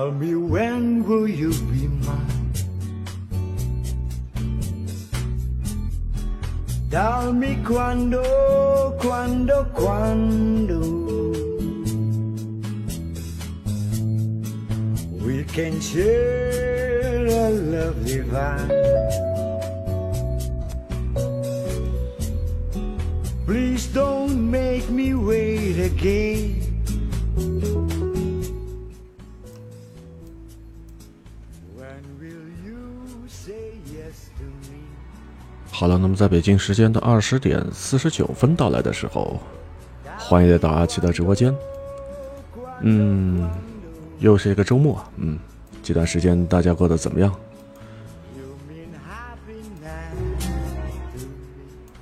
[0.00, 2.52] Tell me when will you be mine?
[6.90, 10.80] Tell me quando, quando, quando
[15.22, 18.79] we can share a lovely vibe
[35.80, 39.40] 好了，那么在北京时间的二十点四十九分到来的时候，
[40.18, 41.56] 欢迎来到阿奇的直播间。
[42.82, 43.50] 嗯，
[44.18, 45.38] 又是一个周末，嗯，
[45.82, 47.34] 这段时间大家过得怎么样？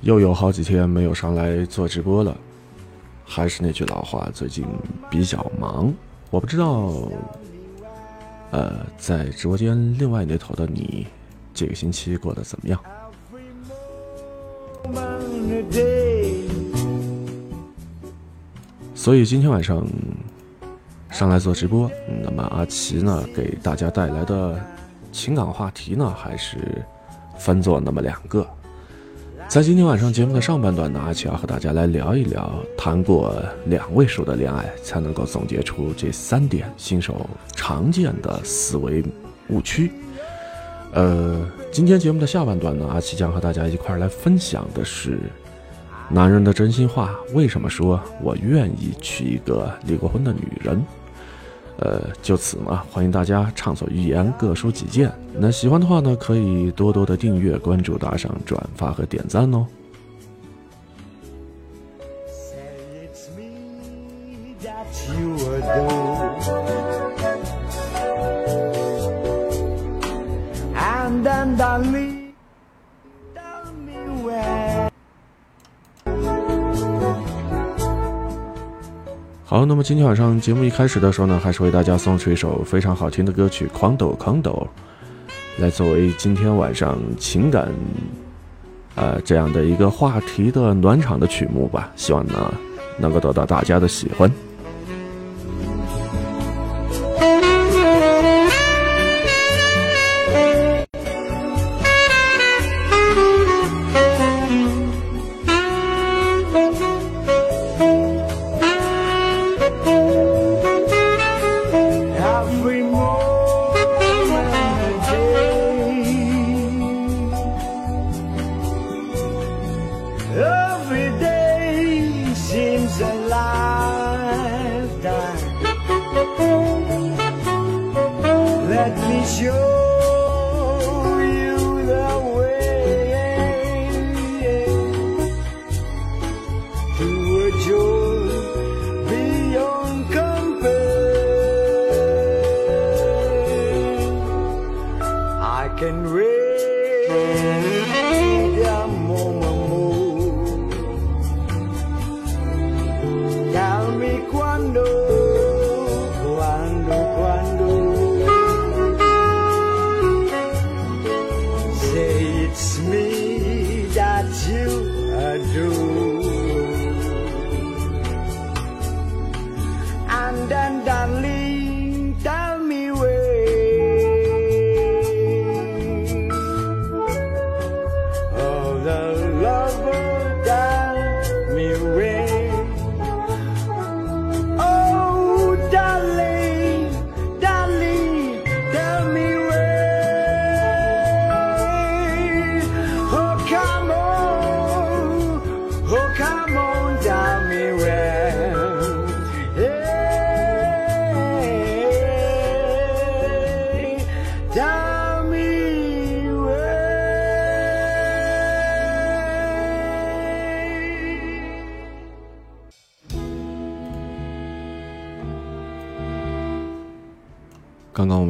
[0.01, 2.37] 又有好几天没有上来做直播了，
[3.25, 4.67] 还是那句老话，最近
[5.09, 5.95] 比较忙。
[6.31, 6.93] 我不知道，
[8.51, 11.07] 呃，在直播间另外那头的你，
[11.55, 12.81] 这个星期过得怎么样？
[18.95, 19.87] 所以今天晚上
[21.11, 21.91] 上来做直播，
[22.23, 24.61] 那么阿奇呢给大家带来的
[25.13, 26.85] 情感话题呢，还是
[27.39, 28.47] 分作那么两个。
[29.49, 39.03] 在今天晚上节目的上半段呢，阿奇要和大家来聊一聊谈过两位数的恋爱才能够总结出这三点新手常见的思维
[39.49, 39.91] 误区。
[40.93, 45.19] 呃，今天节目的下半段呢，阿奇将和大家一块儿来分享的是
[46.11, 47.15] 男人的真心话。
[47.35, 50.83] 为什么说我愿意娶一个离过婚的女人？
[51.79, 55.13] 呃，就此呢，欢迎大家畅所欲言，各抒己见。
[55.35, 59.65] 那喜欢的话呢，可以多多的订阅、关注、打赏、转发和点赞哦。
[79.89, 84.69] 今天晚上节目一开始的时候呢，还是为大家送出一首非常好听的歌曲《狂抖狂抖》，
[85.63, 87.73] 来作为今天晚上情感，
[88.97, 91.91] 呃这样的一个话题的暖场的曲目吧。
[91.97, 92.53] 希望呢
[92.99, 94.31] 能够得到大家的喜欢。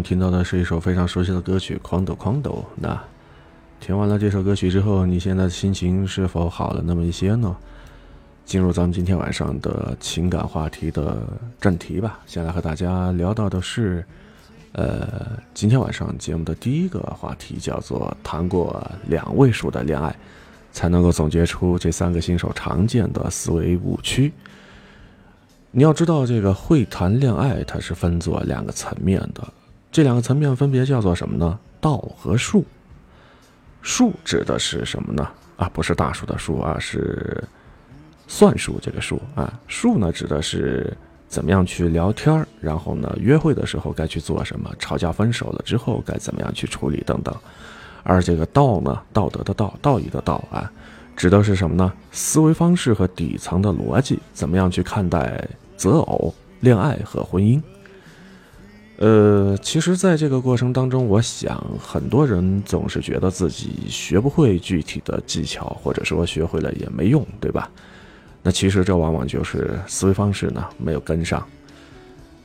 [0.08, 2.64] 听到的是一首非常熟悉的歌曲《狂抖狂抖》。
[2.76, 2.98] 那
[3.78, 7.54] 听完了这首歌曲之后，你现在的心情是否好了那么一些呢？
[8.46, 11.18] 进入咱们今天晚上的情感话题的
[11.60, 12.20] 正题吧。
[12.24, 14.02] 先来和大家聊到的是，
[14.72, 20.16] 呃，今天晚上节目的第一个话题叫做谈过两位数的恋爱，
[20.72, 24.32] 才能够总结出这三个新手常见的思维误区。
[25.70, 29.46] 你要知道，这个会谈恋爱，它是分作两个层面的，
[29.90, 31.58] 这两个层面分别叫做什么呢？
[31.80, 32.64] 道和术。
[33.80, 35.28] 术指的是什么呢？
[35.56, 37.42] 啊，不是大树的树啊，是
[38.26, 39.52] 算术这个术啊。
[39.66, 40.94] 术呢，指的是
[41.26, 47.34] 怎么样去聊天然后呢，约会的时候该去做什么，吵架分手了之后该怎么样去处理等等。
[48.02, 50.70] 而这个道呢，道德的道，道义的道啊。
[51.16, 51.92] 指的是什么呢？
[52.12, 55.44] 思维方式和底层的逻辑，怎么样去看待
[55.76, 57.60] 择偶、恋爱和婚姻？
[58.98, 67.70] 呃，其实，在这个过程当中，我想很多人总是觉得自己学不会具体的技巧，或者说学会了也没用，对吧？
[68.42, 71.46] 那其实这往往就是思维方式呢没有跟上。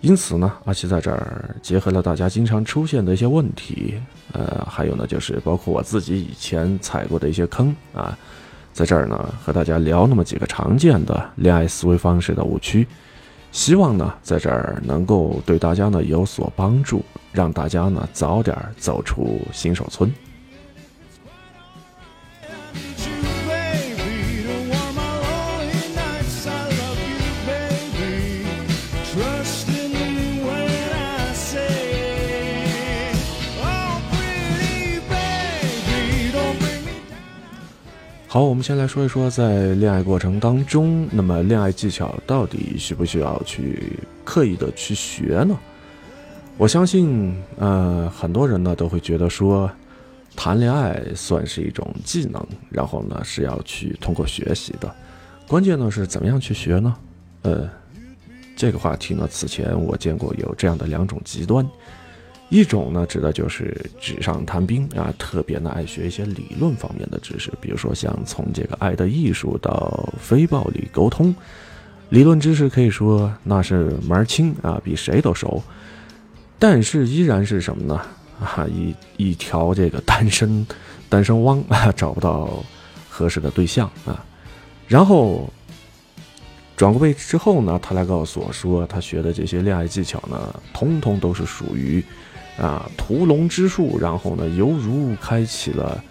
[0.01, 3.95] 因此呢，阿奇在这儿结合了大家经常出现的一些问题，
[4.31, 8.15] 呃，还有呢，就是包括我自己以前踩过的一些坑啊。
[8.73, 12.87] 在这儿呢，和大家聊那么几个常见的恋爱思维方式的误区，
[13.53, 20.11] 希望呢，在这儿能够对大家呢有所帮助，让大家呢早点走出新手村。
[38.33, 45.55] 好，我们先来说一说，在恋爱过程当中，那么恋爱技巧到底需不需要去刻意的去学呢？
[46.57, 49.69] 我相信，呃，很多人呢都会觉得说，
[50.35, 54.91] 谈恋爱算是一种技能，然后呢是要去通过学习的。
[55.47, 56.95] 关键呢是怎么样去学呢？
[57.43, 57.69] 呃，
[58.55, 61.63] 这个话题呢，此前我见过有这样的两种极端。
[62.53, 71.33] 一种呢，指的就是纸上谈兵啊，特别呢爱学一些理论方面的知识，比如说像从这个爱的艺术到非暴力沟通，
[72.09, 75.63] 理论知识可以说那是门儿清啊，比谁都熟。
[76.59, 77.99] 但是依然是什么呢？
[78.39, 80.63] 啊，一一条这个单身
[81.09, 82.63] 单身汪啊，找不到
[83.09, 84.23] 合适的对象啊。
[84.87, 85.51] 然后
[86.77, 92.05] 转过背之后呢，他来告诉我说，他学的这些恋爱技巧呢，通通都是属于。
[92.57, 96.03] 啊，屠龙之术，然后呢，犹如开启了，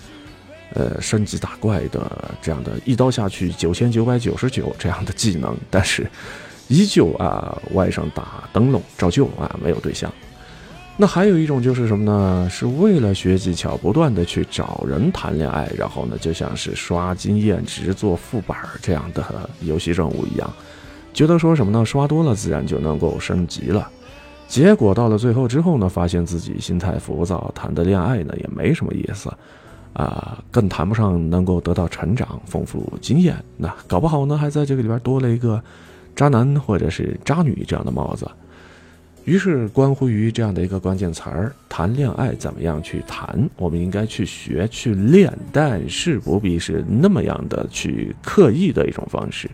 [0.74, 6.10] 呃，升级打怪的这样的一刀下去九千九百九十九这样的技能，但是
[6.68, 10.12] 依旧啊，外甥打灯笼照旧啊，没有对象。
[10.96, 12.48] 那还有一种就是什么呢？
[12.50, 20.52] 是为了学技巧，不断的去找人谈恋爱，然后呢，就像是刷经验值做副本这样的游戏任务一样，
[21.14, 21.84] 觉得说什么呢？
[21.84, 23.88] 刷多了自然就能够升级了。
[24.48, 29.32] 结果到了最后之后呢，发现自己心态浮躁，谈的恋爱呢也没什么意思，
[29.94, 33.34] 啊，更谈不上能够得到成长、丰富经验。
[33.56, 35.62] 那搞不好呢，还在这个里边多了一个
[36.14, 38.30] 渣男或者是渣女这样的帽子。
[39.24, 43.48] 于是，关乎于这样的一个关键词儿，谈恋爱怎么样去谈？
[43.56, 49.48] 我们应该去学、去练，但是不必是那么样的去刻意的一种方式。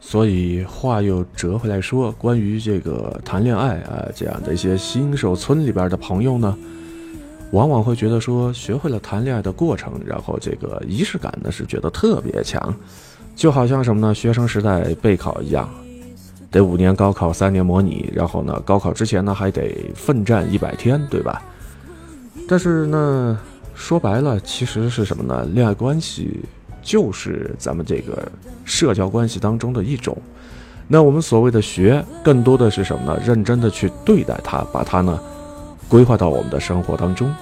[0.00, 6.54] 所以话又折回来说，关于这个谈恋爱啊，这样的一些新手村里边的朋友呢，
[7.50, 12.74] 往往会觉得说，学会了谈恋爱的过程，然后这个仪式感呢是觉得特别强，
[13.34, 14.14] 就好像什么呢？
[14.14, 15.66] 学生时代备考一样，
[16.50, 21.42] 得五年高考，三年模拟，然后呢，高考之前呢还得奋战一百天，对吧？
[22.52, 23.40] 但是呢，
[23.74, 25.42] 说白了，其实是什么呢？
[25.54, 26.44] 恋爱关系。
[26.82, 28.30] 就是咱们这个
[28.62, 30.14] 社交关系当中的一种，
[30.86, 33.18] 那我们所谓的学，更多的是什么呢？
[33.24, 35.18] 认真的去对待它，把它呢
[35.88, 37.32] 规划到我们的生活当中。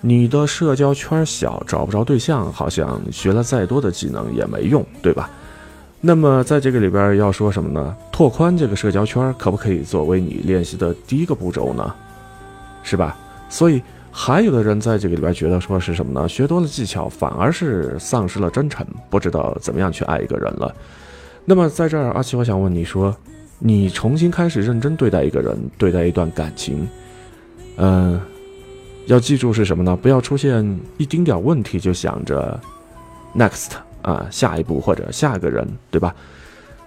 [0.00, 5.28] 你的社交圈小，找不着对象，好像学了再多的技能也没用，对吧？
[6.04, 7.96] 那么在这个里边要说什么呢？
[8.10, 11.94] 拓宽这个社交圈可不可以作为你练习的第一个步骤呢？
[12.82, 13.16] 是吧？
[13.48, 13.80] 所以
[14.10, 16.28] 还有的人在这个里边觉得说是什么呢？
[16.28, 20.74] 学多了技巧反而是丧失了真诚，不知道怎么样去爱一个人了。
[21.44, 23.16] 那么在这儿，阿奇我想问你说，
[23.60, 26.88] 你重新开始认真对待一个人，对待一段感情，
[27.76, 28.20] 嗯，
[29.06, 29.96] 要记住是什么呢？
[29.96, 32.60] 不要出现一丁点问题就想着
[33.36, 33.70] next。
[34.02, 36.14] 啊，下一步或者下一个人，对吧？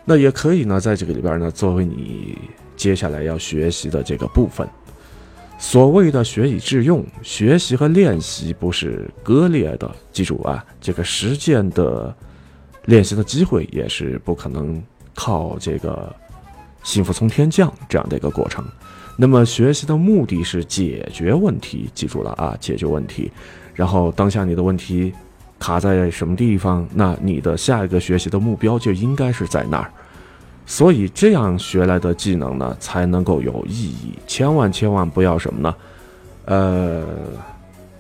[0.06, 2.38] 那也可以呢，在这个里边呢，作为你
[2.76, 4.68] 接下来要学习的这个部分。
[5.58, 9.90] 所谓的学以致用，学习和练习不是割裂的。
[10.12, 12.14] 记住啊，这个实践的
[12.86, 16.14] 练习的机会也是不可能靠这个
[16.84, 18.64] 幸福从天降这样的一个过程。
[19.18, 23.32] 那么学习的目的是解决问题，记住了啊，解决问题。
[23.74, 25.14] 然后当下你的问题
[25.66, 29.92] 卡在什么地方，那你的下一个学习的目标就应该是在那儿。
[30.68, 34.14] 所以这样学来的技能呢，才能够有意义。
[34.28, 35.76] 千万千万不要什么呢？
[36.46, 37.04] 呃，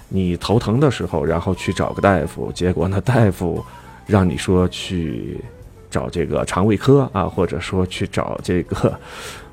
[0.10, 3.66] 你头疼的时候，然后去找个大夫，结果呢，大夫
[4.06, 5.42] 让你说去
[5.90, 8.94] 找这个肠胃科啊，或者说去找这个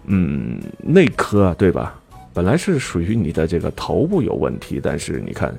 [0.04, 1.98] 嗯内科，对吧？
[2.34, 5.54] 本来是属于你的这个头部有问题，但是你看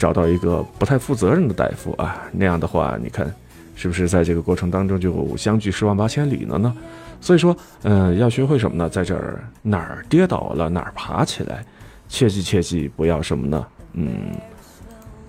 [0.00, 3.32] 找到一个不太负责任的大夫啊，那样的话，你看。
[3.76, 6.76] 是不是在这个过程当中就相距十万八千里了呢？
[7.18, 8.90] 所以说，嗯，要学会什么呢？
[8.90, 11.64] 在这儿哪儿跌倒了哪儿爬起来，
[12.06, 13.66] 切记切记不要什么呢？
[13.94, 14.34] 嗯，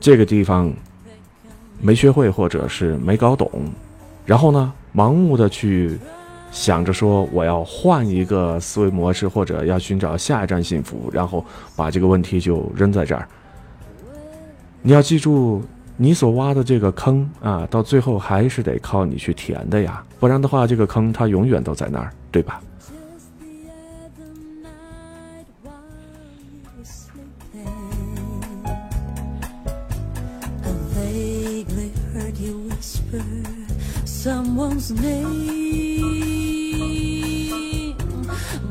[0.02, 0.70] 这个地方
[1.80, 3.50] 没学会或者是没搞懂，
[4.26, 5.98] 然后呢，盲目的去
[6.52, 13.26] 想着说我要换一个思维模式或者要寻找下一站幸福，然后把这个问题就扔在这儿。
[14.82, 15.64] 你要记住。
[15.98, 22.60] 你所挖的这个坑啊，到最后还是得靠你去填的呀，不然的话，这个坑它永远都在那儿，对吧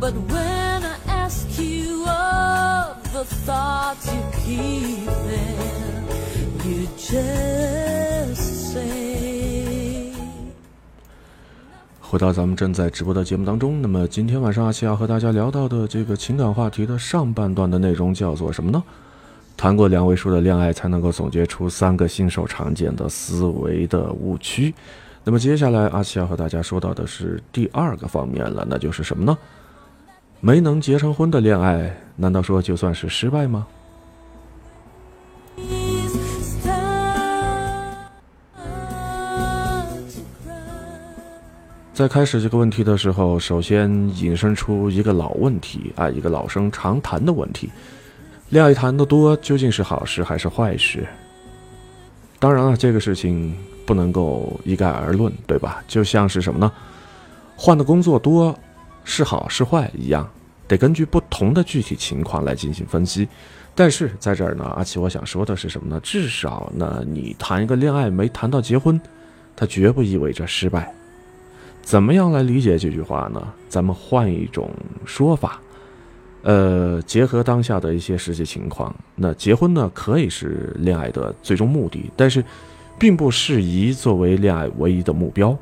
[0.01, 5.90] ？but when i ask you of the thought you keep there？
[12.01, 18.83] 回到咱们正在直播的节目当中，那么今天晚上阿七要和大家聊到的这个情感话题的上半段的内容叫做什么呢？
[19.57, 24.75] 谈过两位数的恋爱才能够总结出三个新手常见的思维的误区。
[25.23, 29.39] 那么接下来阿七要和大家说到的是第二个方面了，那就是什么呢？
[30.41, 33.67] 没能结成婚的恋爱，难道说就算是失败吗？
[42.01, 47.69] 在开始这个问题的时候，首先引申出一个老问题啊，一个老生常谈的问题：
[48.49, 51.07] 恋爱谈的多究竟是好事还是坏事？
[52.39, 53.55] 当然了，这个事情
[53.85, 55.85] 不能够一概而论，对吧？
[55.87, 56.73] 就像是什么呢？
[57.55, 58.59] 换的工作多
[59.05, 60.27] 是好是坏一样，
[60.67, 63.29] 得根据不同的具体情况来进行分析。
[63.75, 66.01] 但是在这儿呢，阿奇，我想说的是什么呢？
[66.03, 68.99] 至少呢，你谈一个恋爱没谈到结婚，
[69.55, 70.91] 它绝不意味着失败。
[71.83, 73.43] 怎么样来理解这句话呢？
[73.69, 74.71] 咱们换一种
[75.05, 75.61] 说法，
[76.43, 82.45] 呃，结合当下的一些实际情况，那结婚呢可以是恋爱的最终目的，但是，
[82.99, 85.57] 并不适宜作为恋爱唯一的目标。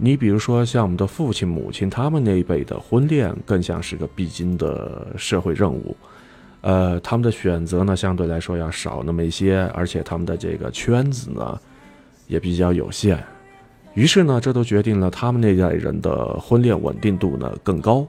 [0.00, 5.96] 你比如说，像我们的父亲、母亲，他们那一辈的婚恋，更像是个必经的社会任务。
[6.60, 11.60] 呃，他们的选择呢，相对来说要少那么一些，而且他们的这个圈子呢，
[12.28, 13.18] 也比较有限。
[13.94, 18.06] 于是呢，这都决定了他们那代人的婚恋稳定度呢更高。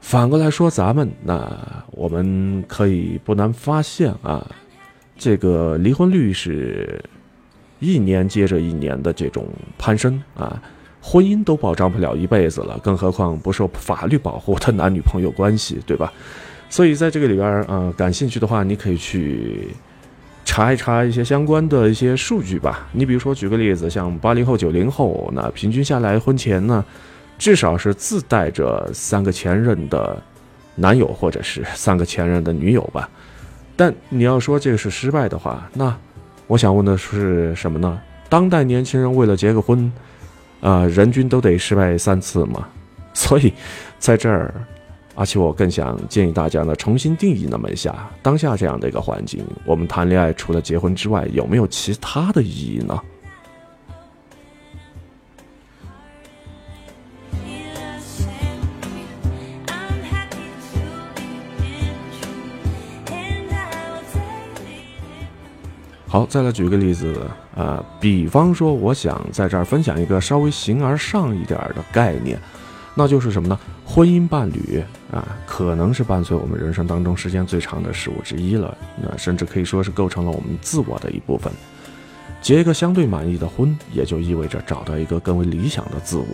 [0.00, 4.50] 反过来说，咱们那我们可以不难发现啊，
[5.18, 7.04] 这个离婚率是。
[7.80, 10.62] 一年接着一年的这种攀升啊，
[11.02, 16.10] 婚姻都保障不了一辈子了，更何况不受法律保护的男女朋友关系，对吧？
[16.70, 19.68] 所以在这个里边儿，感兴趣的话，你可以去
[20.44, 22.88] 查一查一些相关的一些数据吧。
[22.92, 26.84] 你比如说，举个例子，像八零后、九零后，那平均下来婚前呢，
[27.38, 30.20] 至少是自带着三个前任的
[30.76, 33.08] 男友或者是三个前任的女友吧。
[33.76, 35.94] 但你要说这个是失败的话，那。
[36.46, 38.00] 我想问的是什么呢？
[38.28, 39.90] 当代年轻人为了结个婚，
[40.60, 42.66] 呃，人均都得失败三次嘛？
[43.14, 43.52] 所以，
[43.98, 44.52] 在这儿，
[45.14, 53.00] 而且我更想建议大家呢，重新定义那么一下，当下这样的一个环境，我们谈恋爱除了结婚之外，有没有其他的意义呢？
[66.14, 67.12] 好，再来举个例子，
[67.56, 72.38] 呃，比方说，我想在这儿分享一个稍微形而上一点的概念，
[72.94, 73.58] 那就是什么呢？
[73.84, 74.80] 婚姻伴侣
[75.10, 78.78] 啊，可能是伴随我们人生当中时间最长的事物之一了。
[79.02, 81.52] 那甚至可以说是构成了我们自我的一部分。
[82.40, 86.26] 结一个相对满意的婚，也就意味着找到一个更为理想的自我。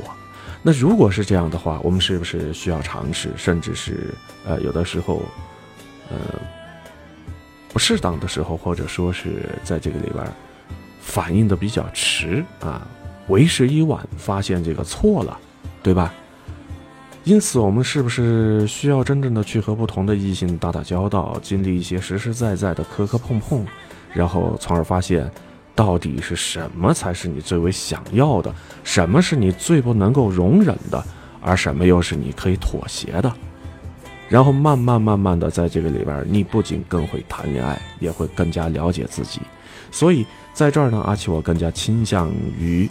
[0.60, 4.12] 那如果是这样的话，我们是不是需要尝试，甚至是
[4.46, 5.22] 呃有的时候，
[6.10, 6.18] 呃
[7.72, 10.24] 不适当的时候，或者说是在这个里边
[11.00, 12.86] 反应的比较迟啊，
[13.28, 15.38] 为时已晚，发现这个错了，
[15.82, 16.12] 对吧？
[17.24, 23.64] 因此，我们是不是需要真正的去和不同的异性打打交道，经历一些实实在在的磕磕碰碰，
[24.12, 25.30] 然后从而发现，
[25.74, 31.04] 到底是什么才是你最为想要的，什么是你最不能够容忍的，
[31.42, 33.32] 而什么又是你可以妥协的？
[34.30, 39.40] 然后慢慢慢慢的在这个里边，你不仅更会谈恋爱，也会更加了解自己。
[39.90, 42.88] 所以在这儿呢，阿奇我更加倾向于，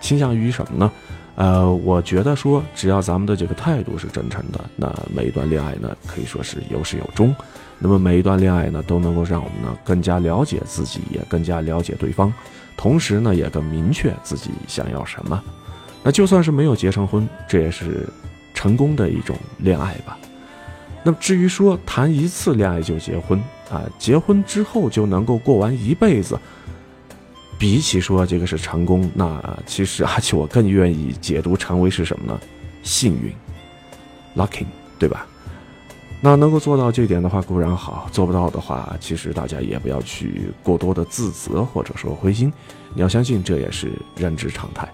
[0.00, 0.90] 倾向于什么呢？
[1.34, 7.32] 呃，我觉得说，只要咱们的这个态度是真诚的，那每一段恋爱呢，可以说是有始有终。
[7.78, 12.32] 那么每一段恋爱呢，都能够让我们呢更加了解自己，也更加了解对方，
[12.76, 15.40] 同时呢，也更明确自己想要什么。
[16.02, 18.08] 那就算是没有结成婚，这也是
[18.54, 20.18] 成功的一种恋爱吧。
[21.08, 26.38] 那么至于说谈一次恋爱就结婚啊，结婚之后就能够过完一辈子。
[27.58, 32.38] 比起说这个是成功，那其实而且我更愿意解读成为是什么呢？
[32.82, 33.32] 幸运
[34.36, 34.66] ，lucky，
[34.98, 35.26] 对吧？
[36.20, 42.52] 那能够做到这点的话固然好，做不到的话，其实大家也不要去过多的自责或者说灰心，
[42.92, 44.86] 你要相信这也是人之常态。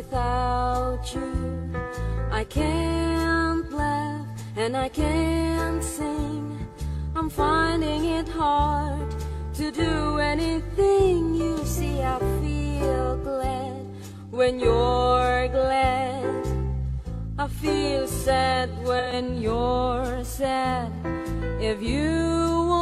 [0.00, 1.30] without you.
[2.32, 6.58] I can't laugh and I can't sing.
[7.14, 9.08] I'm finding it hard
[9.58, 11.34] to do anything.
[11.34, 13.84] You see, I feel glad
[14.30, 16.44] when you're glad.
[17.38, 20.90] I feel sad when you're sad.
[21.60, 22.08] If you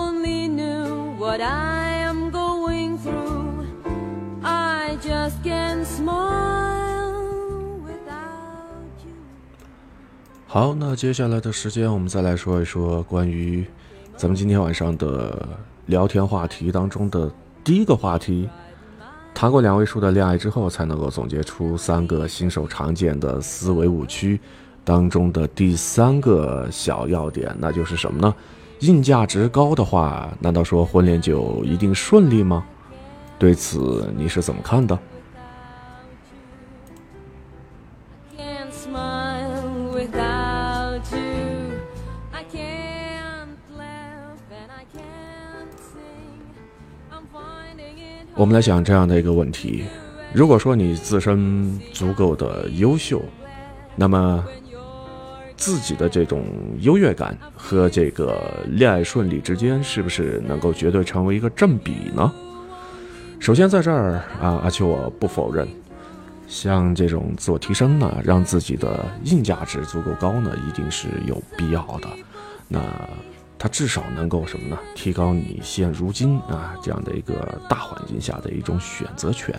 [0.02, 3.66] only knew what I am going through,
[4.44, 6.77] I just can't smile.
[10.50, 13.66] 好，那接下来的时间，我们再来说一说关于
[14.16, 15.46] 咱们今天晚上的
[15.84, 17.30] 聊天话题当中的
[17.62, 18.48] 第一个话题：
[19.34, 24.40] 谈过两位数的恋爱之后，才能够总结出三个新手常见的思维误区
[24.86, 28.34] 当中的第三个小要点，那就是什么呢？
[28.80, 32.64] 硬价值高的话，难道说婚恋就一定顺利吗？
[33.38, 34.98] 对此你是怎么看的？
[48.38, 49.82] 我们来想这样的一个问题：
[50.32, 53.20] 如果说你自身足够的优秀，
[53.96, 54.44] 那么
[55.56, 56.44] 自己的这种
[56.78, 62.32] 优越感和这个恋爱顺利之间，是不是能够绝对成为一个正比呢？
[63.40, 65.66] 首先，在这儿啊，而且我不否认，
[66.46, 72.08] 像这种自我提升呢，让自己的硬价值足够高呢，一定是有必要的。
[72.68, 72.80] 那。
[73.58, 74.78] 它至少能够什么呢？
[74.94, 79.52] 提高你现如今啊这样的一个大环境下的一种选择权。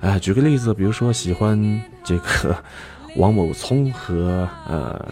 [0.00, 2.56] 哎，举个例子，比如说喜欢这个
[3.16, 5.08] 王某聪和呃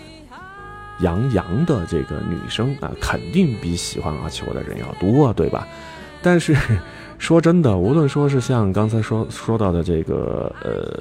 [1.00, 5.68] 杨洋的这个女生啊，肯定比喜欢阿秋的人要多，对吧？
[6.20, 6.56] 但是
[7.16, 11.00] 说真的，无论说是像刚才说说到的这个呃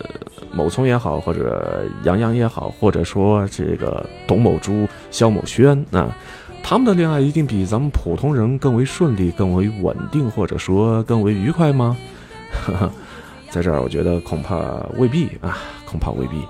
[0.54, 6.15] 某聪也好，或者杨洋也好，或者说这个董某珠、肖某轩啊。
[6.63, 11.98] 他们的恋爱一定比咱们普通人更为顺利、更为稳定，或者说更为愉快吗？
[13.50, 14.58] 在这儿，我觉得恐怕
[14.98, 16.43] 未必啊，恐怕未必。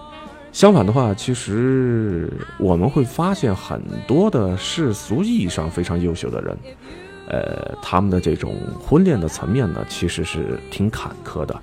[0.51, 6.57] 相反的话，其实我们会发现很多的世俗意义上非常优秀的人，
[7.29, 11.55] 呃，他们的这种婚恋的层面呢，其实是挺坎坷的，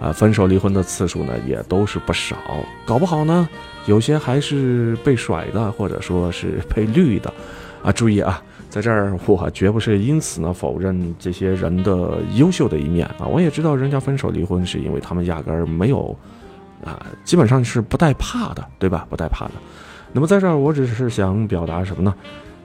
[0.00, 2.36] 啊，分手离婚的次数呢也都是不少，
[2.86, 3.48] 搞不好呢，
[3.86, 7.32] 有些还是被甩的，或者说是被绿的。
[7.82, 16.16] 啊，注意啊，在这儿我绝不是因此呢否认这些人的优秀的一面啊，我也知道人家分手离婚是因为他们压根儿没有
[16.84, 19.06] 啊，基本上是不带怕的，对吧？
[19.08, 19.52] 不带怕的。
[20.12, 22.14] 那么在这儿我只是想表达什么呢？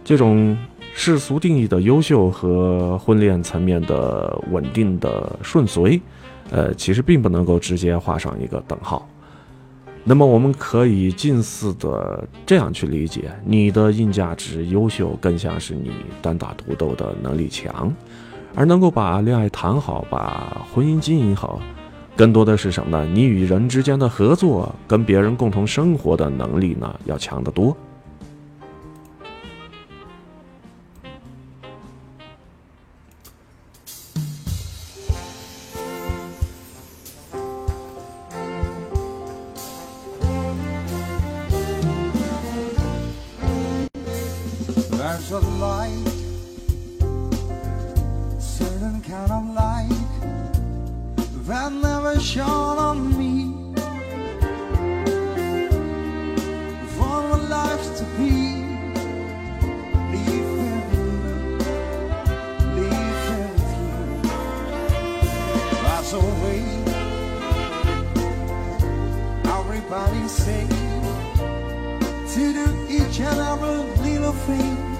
[0.03, 0.57] 这种
[0.93, 5.99] 世俗定义的优秀和婚恋层面的稳定的顺遂，
[6.51, 9.07] 呃，其实并不能够直接画上一个等号。
[10.05, 17.89] 那么我们可以近似的这样去理解：你的硬价值优秀，更像是你单打独斗的能力强；
[18.53, 21.61] 而能够把恋爱谈好，把婚姻经营好，
[22.17, 23.09] 更多的是什么呢？
[23.13, 27.75] 你与人之间的合作，跟别人共同生活的能力呢，要强得多。
[52.19, 53.53] Shone on me.
[56.95, 58.63] For my life to be.
[65.83, 66.13] That's.
[69.45, 70.67] Everybody say
[72.33, 74.92] to do each and every little thing.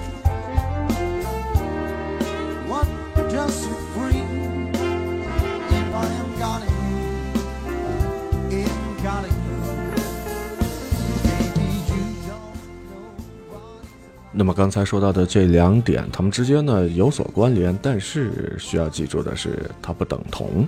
[14.36, 20.66] 那么刚才说到的这两点，它们之间呢有所关联，但是需要记住的是，它不等同。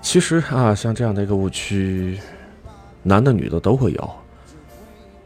[0.00, 2.18] 其实啊，像这样的一个误区，
[3.02, 4.10] 男的女的都会有。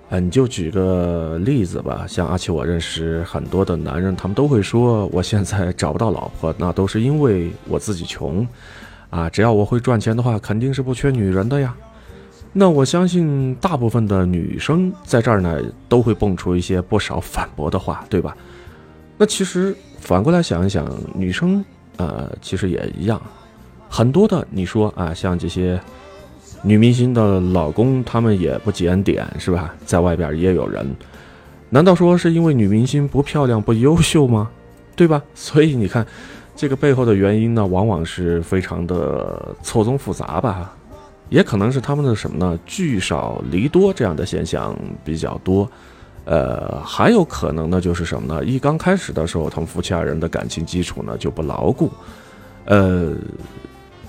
[0.08, 8.46] 啊，你就举个例子吧，像阿奇，我认识很多的男人，他们都会说，我现在找不到老婆，那都是因为我自己穷，
[9.10, 11.74] 啊，只要我会赚钱的话，肯定是不缺女人的呀。
[12.52, 18.36] 那我相信大部分的女生在这儿呢，都会蹦出一些不少反驳的话，对吧？
[19.16, 21.64] 那其实反过来想一想，女生
[21.96, 23.20] 呃，其实也一样，
[23.88, 25.80] 很多的你说啊，像这些
[26.62, 29.74] 女明星的老公，他们也不检点，是吧？
[29.86, 30.86] 在外边也有人，
[31.70, 34.50] 难道说是因为女明星不漂亮、不优秀吗？
[34.94, 35.22] 对吧？
[35.34, 36.06] 所以你看，
[36.54, 40.76] 这个背后的原因呢，往往是非常的错综复杂吧。
[41.32, 42.58] 也可能是他们的什么呢？
[42.66, 45.66] 聚少离多这样的现象比较多，
[46.26, 48.44] 呃，还有可能呢，就是什么呢？
[48.44, 51.90] 一刚开始的时候，他们夫妻二人的感情基础呢就不牢固，
[52.66, 53.14] 呃，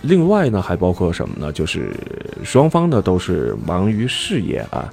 [0.02, 1.50] 另外呢还包括什么呢？
[1.50, 1.96] 就是
[2.44, 4.92] 双方呢都是忙于事业啊，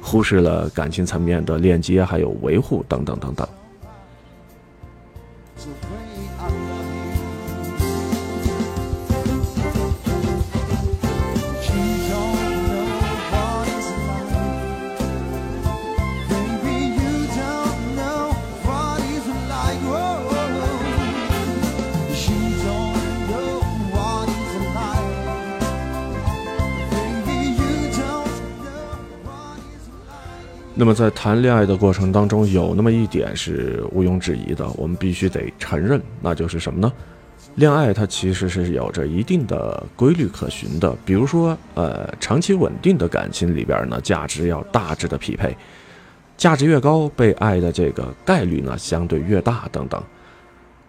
[0.00, 3.48] 忽视了感情层面的链接还有维护等等等等。
[30.76, 36.92] 那么在谈恋爱的过程当中，有那么一点是毋庸置疑的，我们必须得承认，那就是什么呢？
[37.54, 45.56] 恋爱它其实是有着一定的规律可循的，比如说，呃，长期稳定的感情里边呢，价值要大致的匹配，
[46.36, 50.02] 价值越高，被爱的这个概率呢相对越大，等等。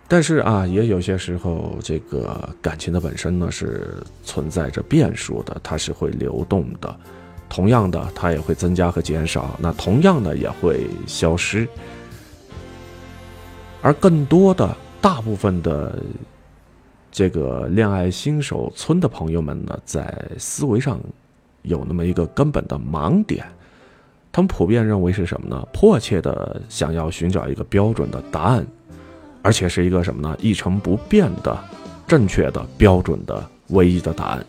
[0.08, 6.95] 但是啊，也有些时候，这个感情的本身呢是存在着变数的，它是会流动的。
[7.49, 11.67] 同样的，它也会增加和减少，那同样的也会消失。
[13.81, 15.97] 而更多的、大部分的
[17.12, 20.99] 这个恋爱新手村的朋友们呢，在思维上
[21.62, 23.45] 有那么一个根本的盲点，
[24.31, 25.65] 他们普遍认为是什么呢？
[25.71, 28.65] 迫切的想要寻找一个标准的答案，
[29.43, 30.36] 而且是一个什么呢？
[30.41, 31.58] 一成不变的、
[32.08, 34.45] 正确的、标准的、唯一的答案。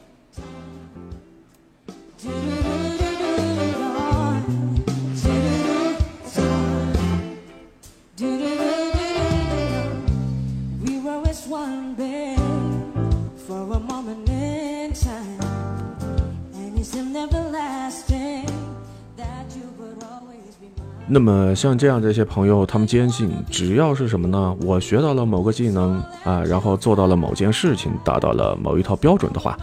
[21.08, 24.56] 那么像这样这些朋友，他们坚信，只要是什么呢？
[24.62, 29.56] 我学到了某个技能啊，然后做到了某件事情，达到了某一套标准的话，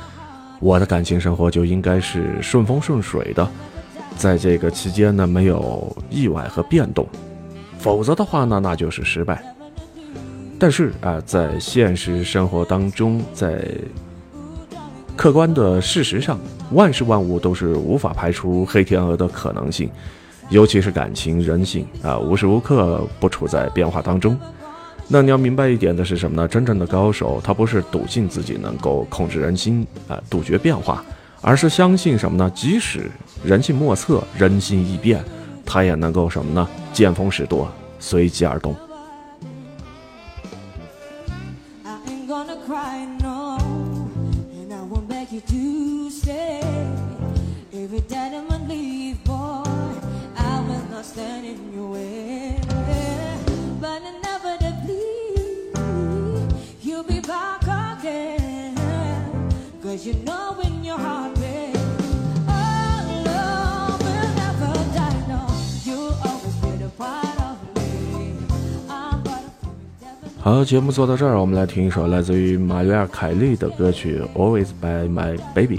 [0.62, 3.46] 我的感情生活就应该是顺风顺水的，
[4.16, 7.06] 在这个期间呢，没有意外和变动。
[7.78, 9.44] 否则的话呢，那就是失败。
[10.58, 13.68] 但是啊，在现实生活当中，在
[15.18, 16.40] 客观的事实上，
[16.72, 19.90] 万事万物都是无法排除黑天鹅的可能性，
[20.54, 24.38] 尤其是感情、人性啊，无时无刻不处在变化当中。
[25.08, 26.48] 那你要明白一点的是什么呢？
[26.48, 31.04] 真正的高手，他不是笃信自己能够控制人心啊，杜绝变化，
[31.42, 32.52] 而是相信什么呢？
[32.54, 33.10] 即使
[33.44, 35.24] 人性莫测，人心易变，
[35.66, 36.70] 他也能够什么呢？
[36.94, 38.76] 见风使舵，随机而动。
[70.42, 75.78] 好，节目做到这儿，我们来听一首来自于玛丽亚·凯莉的歌曲《Always by My Baby》。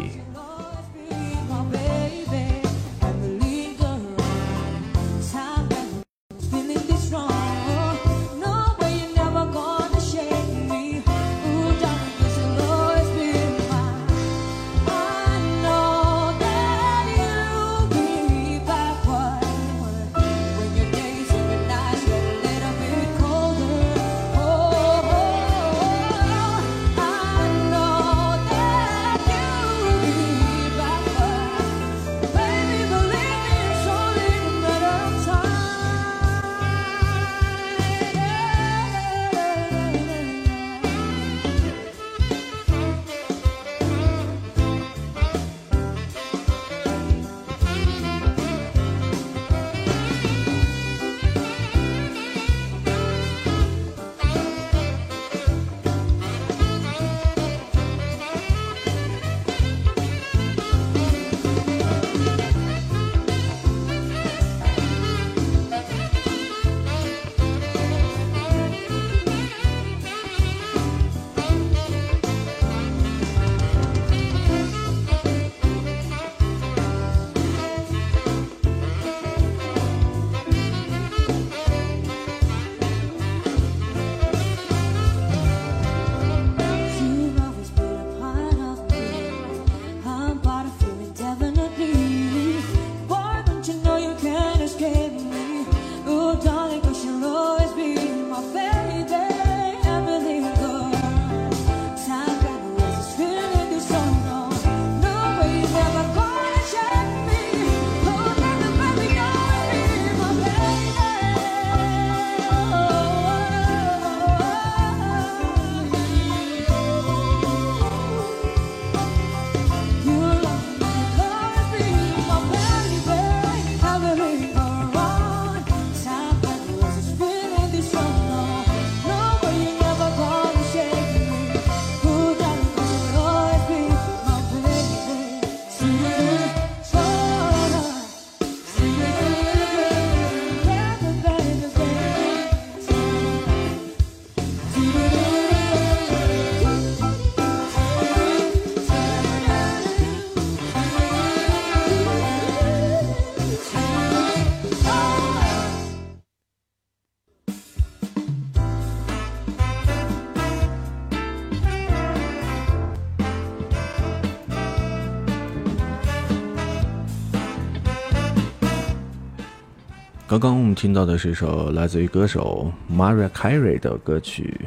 [170.34, 174.60] 刚刚我们听到的是一首来自于歌手 Mariah Carey 的歌曲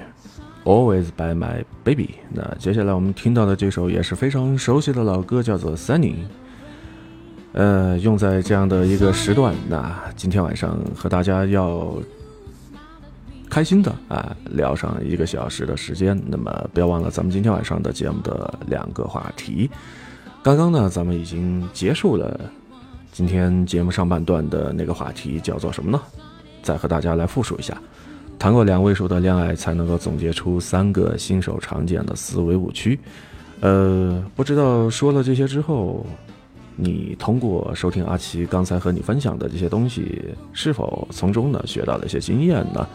[0.63, 2.05] 《Always by My Baby》。
[2.33, 6.13] 那接下来我们听到的这首也是非常熟悉的老歌，叫做《Sunny》。
[7.51, 11.97] 呃，用在这样的一个时段，那今天晚上和大家要
[13.49, 16.17] 开心的啊聊上一个小时的时间。
[16.27, 19.69] 那么不要忘了咱们今天晚上的节目的两个话题。
[20.41, 22.39] 刚刚呢，咱们已经结束了
[23.17, 25.99] 今天节目上半段的那个话题，叫做什么呢？
[26.61, 27.75] 再和大家来复述一下：
[28.37, 32.99] 谈过两位数的恋爱，才能够总结出三个新手常见的思维误区。
[33.61, 36.05] 呃，不知道说了这些之后，
[36.75, 42.87] 你通过收听阿奇刚才和你分享的这些东西，是否从中呢学到了一些经验呢？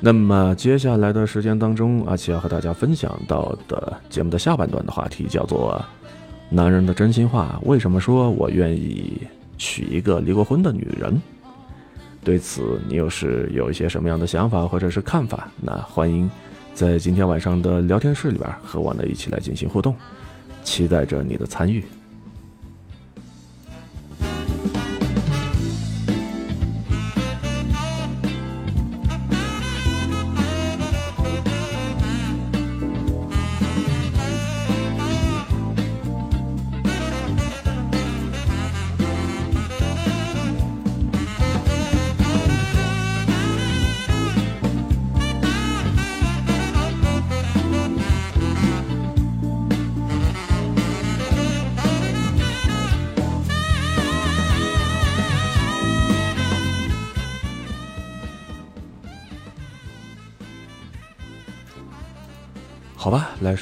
[0.00, 5.84] 那么接下来的时间当中，阿奇要和大家分享到的节目的下半段的话题叫做
[6.50, 7.60] “男人的真心话”。
[7.66, 9.20] 为什么说我愿意
[9.56, 11.20] 娶一个离过婚的女人？
[12.24, 15.48] 对此你又是有一些什么样的想法或者是看法？
[15.62, 16.28] 那欢迎
[16.74, 19.94] 在今天晚上的聊天室里边和我呢一起来进行互动，
[20.64, 21.84] 期待着你的参与。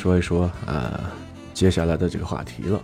[0.04, 1.00] 说一说啊，
[1.54, 2.78] 接下来的这个话题了。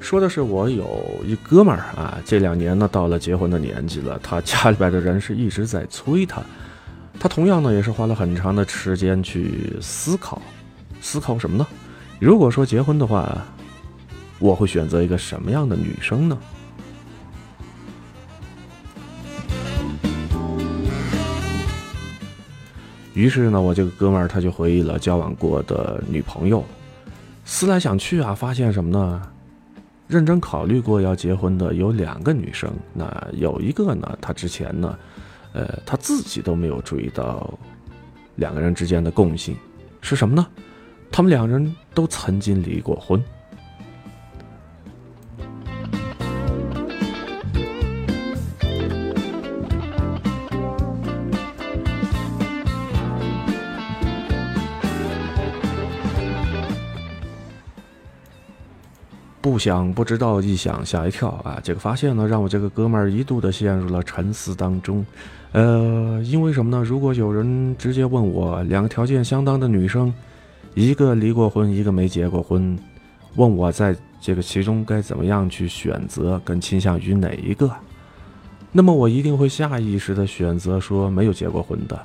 [0.00, 6.42] 说的是我有一哥们儿啊，这两年呢到了结婚的年纪了，他家里边的人是一直在催他，
[7.20, 10.42] 他同样呢也是花了很长的时间去思考，
[11.00, 11.64] 思考什么呢？
[12.18, 13.40] 如果说结婚的话，
[14.40, 16.36] 我会选择一个什么样的女生呢？
[23.14, 26.64] 于是呢，我这个哥们儿他就回忆了交往过的女朋友，
[27.44, 29.22] 思来想去啊，发现什么呢？
[30.08, 34.98] 认真考虑过要结婚的有两个女生，那有一个呢，他之前呢，
[35.52, 37.52] 呃，他自己都没有注意到
[38.36, 39.56] 两个人之间的共性
[40.00, 40.46] 是什么呢？
[41.10, 43.22] 他们两人都曾经离过婚。
[59.42, 61.58] 不想不知道，一想吓一跳啊！
[61.64, 65.04] 这个发现呢，让我这个哥们儿一度的陷入了沉思当中。
[65.50, 66.84] 呃，因为什么呢？
[66.84, 70.14] 如果有人直接问我，两个条件相当的女生，
[70.74, 72.78] 一个离过婚，一个没结过婚，
[73.34, 77.68] 问我在这个其中该怎么样去选择，更倾向于哪一个？
[78.70, 82.00] 那么我一定会下意识的选择说没有结过婚的。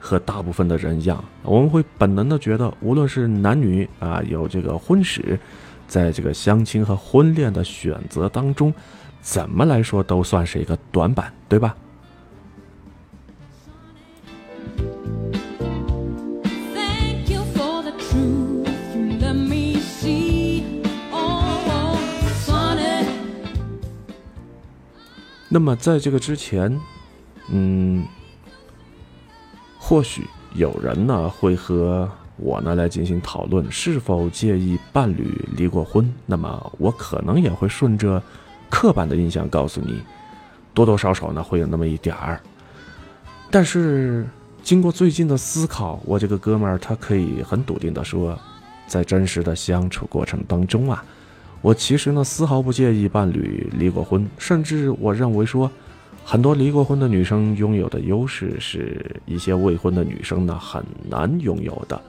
[0.00, 5.38] 和大部分的人一样，我们会本能的觉得，无论是男女啊，有这个婚史。
[5.88, 8.72] 在这个相亲和婚恋的选择当中，
[9.20, 11.74] 怎么来说都算是一个短板，对吧.
[21.10, 21.98] Oh.
[25.50, 26.78] 那么在这个之前，
[27.50, 28.06] 嗯，
[29.78, 30.22] 或许
[30.54, 32.06] 有人呢会和
[32.38, 36.08] 我呢来进行讨论，是否介意伴侣离过婚？
[36.24, 38.22] 那么我可能也会顺着
[38.70, 40.00] 刻板的印象告诉你，
[40.72, 42.40] 多多少少呢会有那么一点儿。
[43.50, 44.26] 但是
[44.62, 48.38] 经过最近的思考，我这个哥们儿他可以很笃定的说，
[48.86, 51.02] 在真实的相处过程当中啊，
[51.60, 55.70] 我其实呢丝毫不介意伴侣离过婚，甚至我认为说，
[56.24, 62.00] 很多离过婚的女生拥有的优势是一些未婚的女生呢很难拥有的。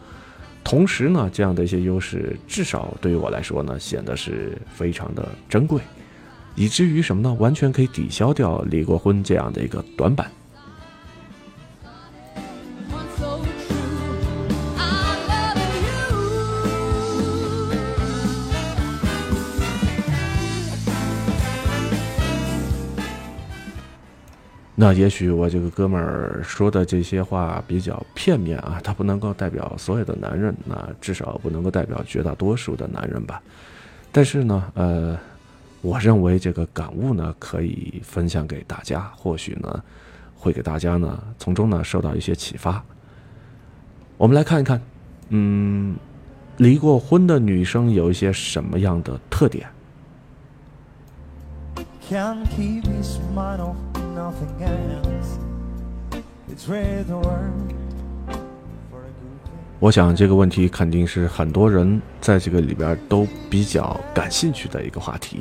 [0.64, 5.82] 同时呢，这样的一些优势，至少对于我来说呢，显得是非常的珍贵，
[6.56, 7.34] 以至于什么呢？
[7.40, 10.30] 完全可以抵消掉离过婚这样的一个短板。
[24.82, 33.42] 那也许我这个哥们儿说的这些话比较片面啊，他不能够代表所有的男人，那至少不能够代表绝大多数的男人吧。
[34.10, 35.20] 但是呢，呃，
[35.82, 39.84] 我认为这个感悟呢，可以分享给大家，或许呢，
[40.34, 42.82] 会给大家呢从中呢受到一些启发。
[44.16, 44.82] 我们来看一看，
[45.28, 45.98] 嗯，
[46.56, 49.68] 离过婚的女生有一些什么样的特点
[52.08, 53.76] ？can keep his mind off
[54.20, 55.40] nothing else.
[56.52, 57.74] It's where the word
[58.92, 59.40] for a good
[59.80, 65.40] 我想这个问题肯定是很多人在这个里边都比较感兴趣的一个话题。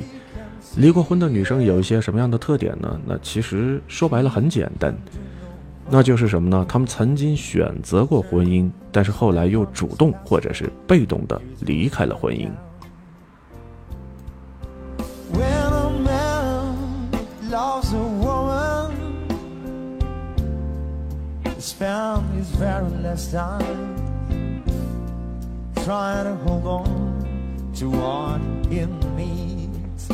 [0.77, 2.97] 离过婚的女生有一些什么样的特点呢？
[3.05, 4.95] 那其实说白了很简单，
[5.89, 6.65] 那就是什么呢？
[6.69, 12.49] 她们曾经选择过婚姻，但是后来又主动或者是被动的离开了婚姻。
[15.33, 16.75] When a man
[17.51, 18.08] loves a
[21.59, 24.63] he spends his very last time
[25.83, 28.39] trying to hold on to what
[28.69, 28.87] he
[29.17, 30.07] needs.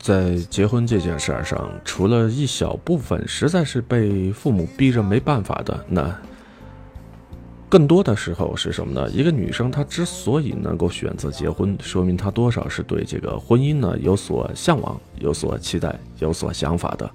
[0.00, 6.18] 在结婚这件事儿上，除了一小部分实在是被父母逼着没办法的，那
[7.68, 9.10] 更多的时候是什么呢？
[9.10, 17.10] 一个女生她之所以能够选择结婚，说明她多少是对这个婚姻呢有所向往、有所期待、有所想法的。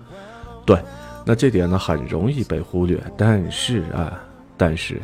[0.66, 0.78] 对，
[1.26, 4.22] 那这点呢很容易被忽略，但是啊，
[4.58, 5.02] 但是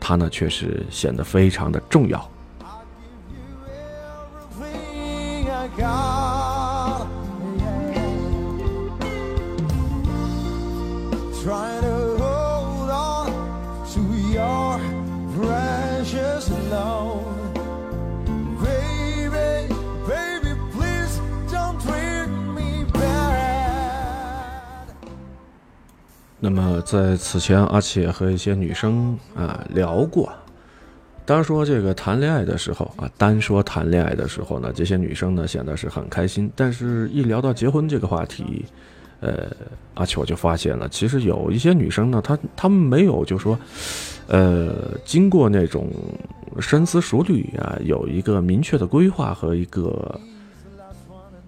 [0.00, 2.28] 她呢却是显得非常的重要。
[26.42, 30.32] 那么在此前，阿奇也和一些女生啊聊过。
[31.26, 38.64] 当说这个谈恋爱的时候啊，单说谈恋爱的时候呢，这些女生呢显得是很开心，但是一聊到结婚这个话题，
[39.20, 39.48] 呃，
[39.94, 43.56] 阿奇我就发现了，其实有一些女生呢，她她们没有就说，
[44.26, 44.74] 呃，
[45.04, 45.88] 经过那种
[46.58, 50.18] 深思熟虑啊，有一个明确的规划和一个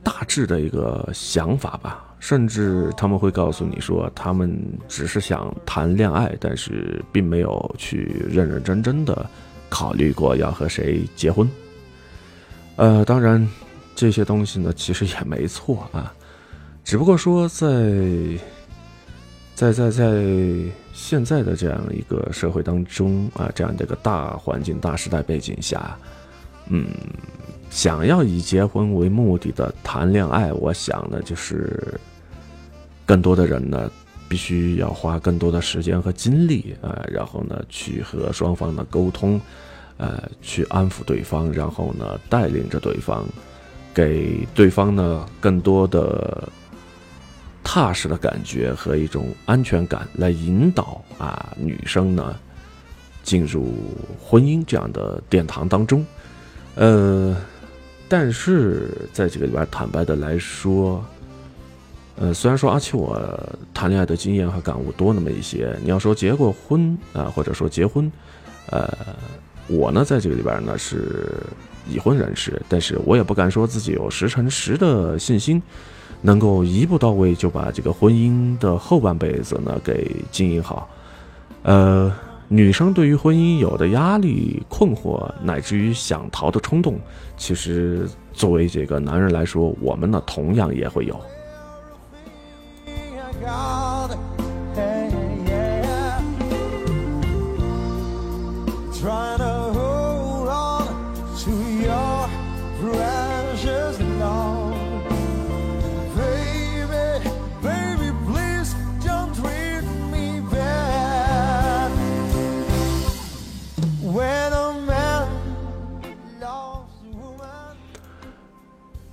[0.04, 4.56] 大致的一个想法吧，甚至他们会告诉你说，他们
[4.86, 9.28] 只是想谈恋爱，但是并没有去认认真真的
[9.68, 11.50] 考虑过要和谁结婚。
[12.76, 13.44] 呃，当然
[13.96, 16.14] 这些东西呢，其实也没错啊，
[16.84, 17.66] 只不过说在
[19.56, 20.24] 在在在
[20.92, 25.98] 现在的这样一个社会当中啊，这样的一个大环境、大时代背景下，
[26.68, 26.86] 嗯，
[27.68, 31.98] 想要以结婚为目的的谈恋爱，我想呢，就是
[33.12, 33.90] 更多的人呢，
[34.26, 39.38] 必须要花更多的时间和精力啊、呃然后呢，去和双方的沟通，
[39.98, 43.26] 呃，去安抚对方，然后呢，带领着对方，
[43.92, 46.48] 给对方呢更多的
[47.62, 52.34] 踏实的感觉和一种安全感，来引导啊女生呢
[53.22, 53.74] 进入
[54.18, 56.02] 婚姻这样的殿堂当中。
[56.76, 57.36] 呃，
[58.08, 61.04] 但是在这个里边，坦白的来说，
[62.16, 63.18] 呃，虽然说阿七我
[63.72, 68.10] 谈恋爱的经验和感悟多那么一些，你要说结过婚啊、或者说结婚，
[68.66, 68.88] 呃，
[69.66, 71.26] 我呢在这个里边呢是
[71.88, 75.60] 已婚人士，但是我也不敢说自己有十成十的信心，
[76.20, 80.88] 能够一步到位就把这个婚姻的后半辈子呢给经营好。
[81.62, 82.14] 呃，
[82.46, 87.00] 女生对于婚姻有的压力、困惑，乃至于想逃的冲动，
[87.38, 91.18] 其实作为这个男人来说，我们呢同样也会有。
[93.42, 94.16] God.
[94.72, 95.10] Hey,
[95.46, 96.22] yeah.
[99.00, 99.31] Try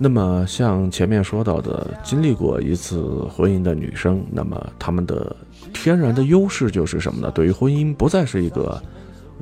[0.02, 5.36] 那么，像前面说到的，经历过一次婚姻的女生，那么她们的
[5.74, 7.30] 天然的优势就是什么呢？
[7.32, 8.82] 对于婚姻不再是一个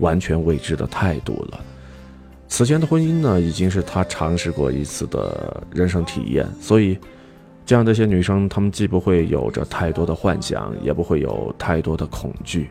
[0.00, 1.61] 完全未知的态度了。
[2.48, 6.98] 此前的婚姻呢，已经是她尝试过一次的人生体验，所以
[7.64, 12.68] 这样的一些女生，她们既不会有着太多的幻想，也不会有太多的恐惧，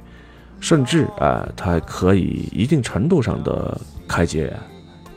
[0.60, 3.80] 甚至啊、她还可以一定程度上的
[4.10, 4.54] 开解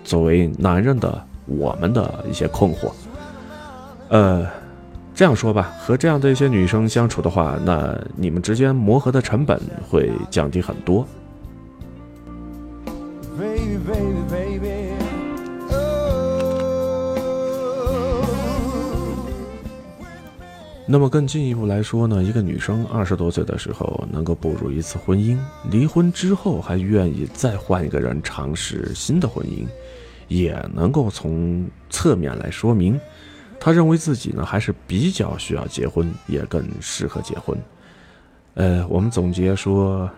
[0.05, 2.93] 作为男人的我们的一些困惑。
[4.09, 4.47] 呃，
[5.15, 11.07] 这样说吧，和这样的一些女生相处的话，那你们之间磨合的成本会降低很多。
[13.39, 14.93] Baby, baby, baby.
[15.71, 15.77] Oh.
[20.87, 25.39] 那么更进一步来说呢，一个女生二十多岁的时候能够步入一次婚姻，
[25.71, 29.65] 离婚之后还愿意再换一个人尝试新的婚姻，
[30.31, 32.99] 也能够从侧面来说明，
[33.59, 37.59] 她认为自己呢还是比较需要结婚，也更适合结婚。
[38.55, 40.09] 呃，我们总结说，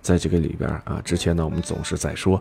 [0.00, 2.40] 在这个里边啊，之前呢我们总是在说，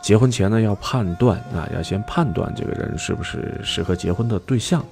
[0.00, 4.84] 结婚前呢要判断啊，要先判断这个人是不是适合结婚的对象。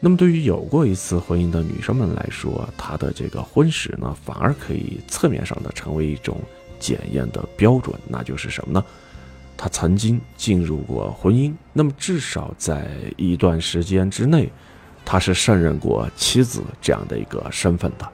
[0.00, 6.36] 那么，对于有过一次婚姻的女生们来说，她的这个婚史呢，反而可以侧面上的成为一种
[6.80, 8.84] 检验的标准，那就是什么呢？
[9.62, 12.88] 他曾经进入过婚姻，那么至少在
[13.18, 14.50] 一段时间之内，
[15.04, 18.08] 他是胜任过妻子这样的一个身份的。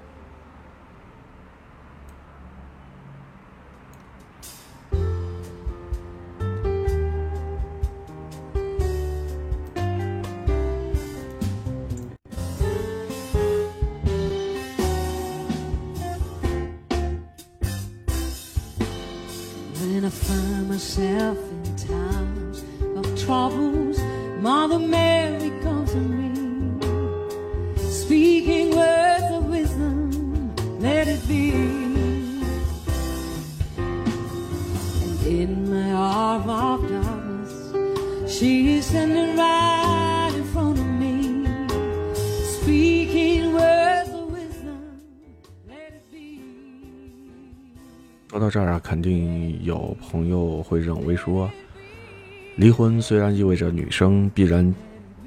[48.87, 51.51] 肯定有朋友会认为说，
[52.55, 54.73] 离婚虽然意味着女生必然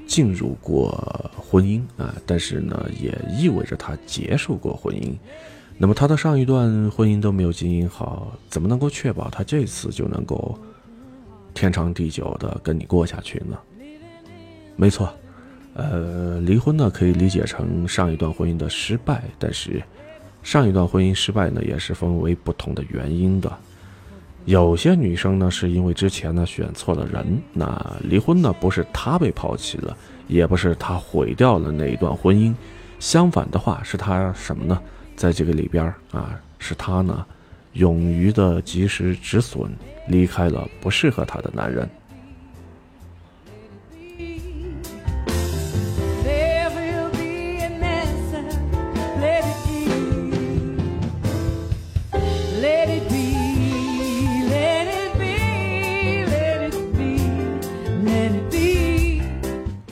[0.07, 0.89] 进入过
[1.35, 5.13] 婚姻啊，但是呢，也意味着她结束过婚姻。
[5.77, 10.57] 那么她的上一段婚姻都没有经营好，怎么能够确保她这次就能够
[11.53, 13.57] 天长地久的跟你过下去呢？
[14.77, 15.13] 没错，
[15.73, 19.83] 呃，离婚呢可以理解成上一段婚姻的失败，但是
[20.41, 23.51] 上一段婚姻失败呢也是分为不同的原因的。
[24.45, 29.95] 有些女生呢是因为之前呢选错了人，那离婚呢不是她被抛弃了，
[30.27, 32.53] 也不是她毁掉了那一段婚姻，
[32.99, 34.81] 相反的话是她什么呢？
[35.15, 37.25] 在这个里边儿啊，是她呢
[37.73, 39.69] 勇于的及时止损，
[40.07, 41.87] 离开了不适合她的男人。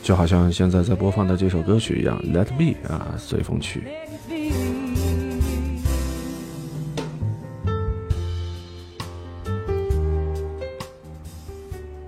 [0.07, 3.83] 就好像现在在播放的这首歌曲一样，《Let me》啊，随风去。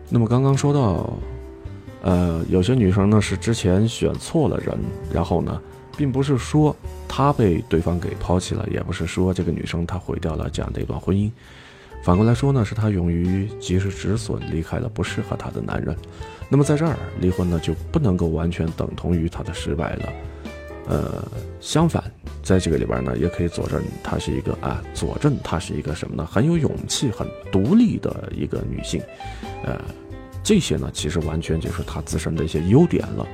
[0.08, 1.12] 那么刚刚说到，
[2.02, 4.80] 呃，有些女生呢是之前选错了人，
[5.14, 5.62] 然后呢，
[5.98, 6.74] 并不是说
[7.06, 11.30] 她被对方给抛弃了，也不是说这个女生她毁掉了这样的一段婚姻，
[12.04, 15.96] 反过来说呢，是她勇于及时止损，离开了不适合她的男人。
[16.48, 20.10] 那么在这儿，离婚呢就不能够完全等同于她的失败了。
[20.88, 21.24] 呃，
[21.60, 22.04] 相反，
[22.42, 26.26] 在这个里边呢，也可以佐证她是一个啊，佐证她是一个什么呢？
[26.26, 29.00] 很有勇气、很独立的一个女性。
[29.64, 29.80] 呃，
[30.42, 33.28] 这些呢，其实完全就是她自身的一些优点了。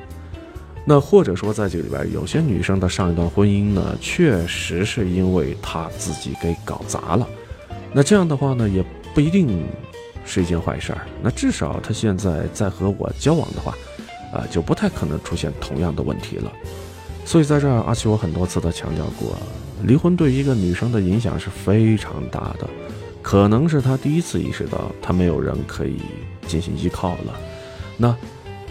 [0.83, 7.25] 那或者说，在这个里边，有些女生的上一段婚姻呢，确实是因为她自己给搞砸了。
[7.97, 8.83] 那这样的话呢，也
[9.13, 9.65] 不一定
[10.25, 11.07] 是一件坏事儿。
[11.23, 13.73] 那至少她现在在和我交往的话，
[14.33, 16.51] 啊、就不太可能出现同样的问题了。
[17.23, 19.37] 所以在这儿，阿奇我很多次的强调过，
[19.83, 22.67] 离婚对于一个女生的影响是非常大的。
[23.21, 26.01] 可能是她第一次意识到她没有人可以
[26.45, 27.39] 进行依靠了。
[27.95, 28.13] 那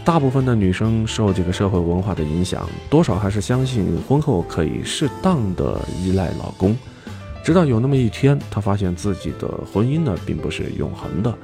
[0.05, 6.77] 大部分的女生受这个社会文化的影响，多少还是相信婚后可以适当的依赖老公，
[7.45, 11.39] 直到有那么一天，她发现自己的婚姻呢并不是永恒的，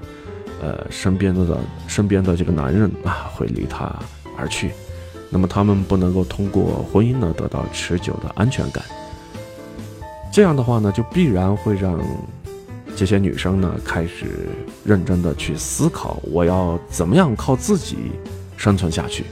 [0.62, 3.94] 呃，身边的身边的这个男人啊会离她
[4.38, 4.70] 而去，
[5.28, 8.82] 那么他们不能够通过婚姻呢得到持久的安全感。
[10.32, 12.00] 这样的话呢，就必然会让
[12.96, 14.48] 这些女生呢开始
[14.82, 17.96] 认真的去思考，我要怎么样靠自己
[18.56, 19.24] 生存下去。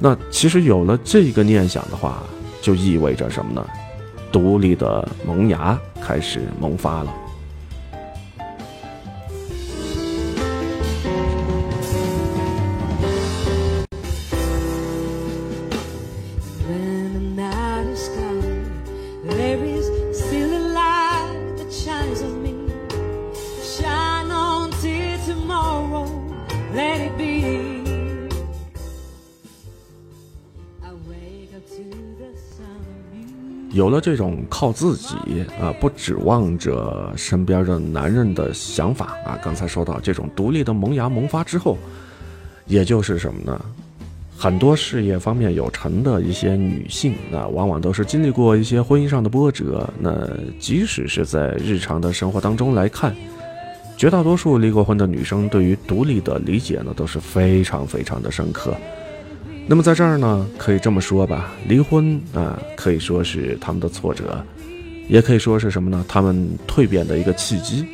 [0.00, 2.24] 那其实有了这个念想的话，
[2.60, 3.64] 就意味着什么呢？
[4.32, 7.29] 独立的萌芽开始萌发了。
[34.00, 35.14] 这种靠自己
[35.60, 41.76] 啊，不指望着身边的男人的想法啊，刚才说到这种独立的萌芽萌发之后，
[42.66, 43.60] 也就是什么呢？
[44.36, 49.86] 很多事业方面有成的一些女性，那往往都是经历过一些婚姻上的波折。
[49.98, 50.26] 那
[50.58, 53.14] 即使是在日常的生活当中来看，
[53.98, 58.74] 绝大多数离过婚的女生对于独立的理解呢，都是非常非常的深刻。
[59.70, 64.44] 那么在这儿呢，可以这么说吧，离婚啊，可以说是他们的挫折，
[65.08, 66.04] 也可以说是什么呢？
[66.08, 67.86] 他们蜕变的一个契机。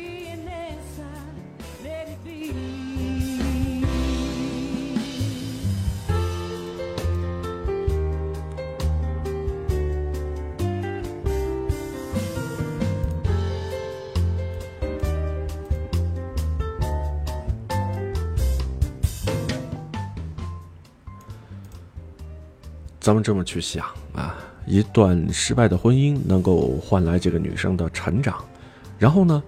[23.07, 24.35] 咱们这么去想啊，
[24.65, 28.43] 一段失败的婚姻能够换来这个女生的成长，
[28.99, 29.41] 然后呢，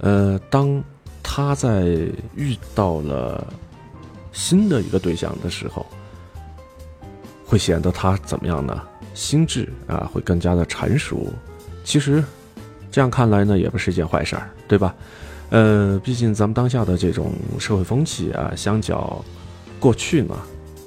[0.00, 0.84] 呃，当
[1.22, 1.84] 她在
[2.34, 3.50] 遇到了
[4.30, 5.86] 新的一个对象的时候，
[7.46, 8.78] 会显得他怎么样呢？
[9.14, 11.32] 心智啊，会更加的成熟。
[11.84, 12.22] 其实
[12.90, 14.94] 这样看来呢，也不是一件坏事儿，对吧？
[15.48, 19.24] 呃，毕竟咱们当下的这种社会风气啊，相较
[19.80, 20.36] 过去呢，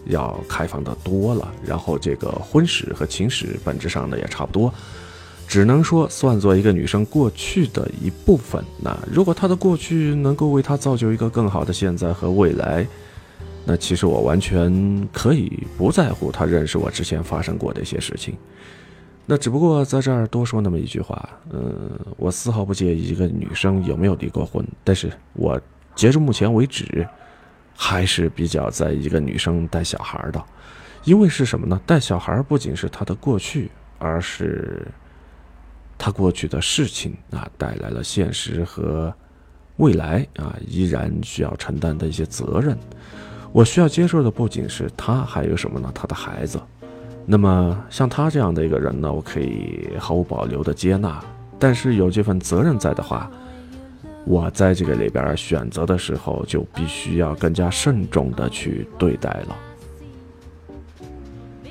[0.06, 1.52] 要开放的多了。
[1.66, 4.74] 然后这个婚史和情史本质上呢也差不多，
[5.48, 8.64] 只能说算作一个女生过去的一部分。
[8.82, 12.86] 那如果她的过去能够为她造就一个更好的现在和未来，
[13.66, 18.36] 那其实我完全可以不在乎她认识我之前发生过的一些事情。
[19.28, 25.62] 那只不过在这儿多说那么一句话，嗯，我丝毫不介意一个女生有没有离过婚，但是我
[25.96, 27.08] 截至目前为止，
[27.84, 30.40] 还是比较在一个女生带小孩的，
[31.04, 31.82] 因为是什么呢？
[31.84, 34.88] 带小孩不仅是她的过去，而是
[35.98, 39.12] 她过去的事情啊带来了现实和
[39.78, 42.78] 未来啊依然需要承担的一些责任。
[43.52, 45.92] 我需要接受的不仅是她，还有什么呢？
[45.92, 46.62] 她的孩子。
[47.26, 51.20] 那么像他这样的一个人呢，我可以毫无保留的接纳，
[51.58, 53.30] 但是有这份责任在的话，
[54.26, 59.58] 我在这个里边选择的时候就必须要更加慎重的去对待了。
[61.64, 61.70] B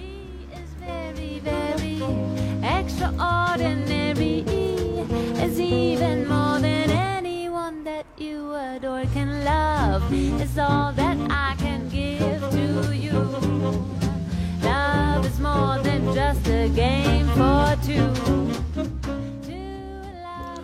[0.52, 2.02] is very, very
[2.62, 4.44] extraordinary.
[5.36, 10.02] It's even more than anyone that you adore can love.
[10.12, 13.30] It's all that I can give to you.
[14.62, 18.12] Love is more than just a game for two.
[18.74, 18.88] Two
[20.22, 20.60] love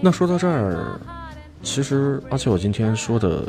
[0.00, 0.98] 那说到这儿，
[1.74, 3.42] 其实而且我今天说的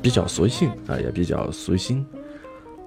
[0.00, 2.06] 比较随性啊，也比较随心，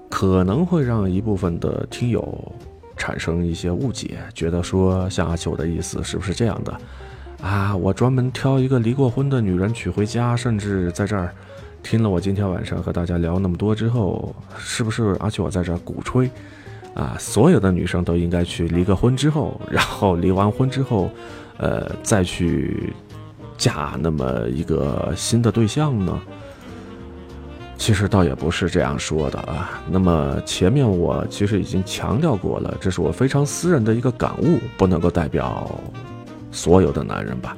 [0.08, 2.50] 可能会让一部分的听友
[2.96, 6.80] 产生一些误解，觉得说像阿秋的意思是不是这样的
[7.42, 7.76] 啊？
[7.76, 11.34] 我专门挑一个离过婚的女人娶回家，甚至在这儿
[11.82, 16.30] 听了我今天晚上和大家聊那么多之后，是不是阿秋我在这儿鼓吹？
[16.94, 21.10] 啊，所有的女生都应该去离个婚之后，然后离完婚之后，
[21.58, 22.94] 呃，再去
[23.56, 26.18] 嫁那么一个新的对象呢？
[27.78, 29.82] 其实倒也不是这样说的啊。
[29.90, 35.70] 那么前面我其实已经强调过了，这是我非常私人的一个感悟，不能够代表
[36.50, 37.56] 所有的男人吧。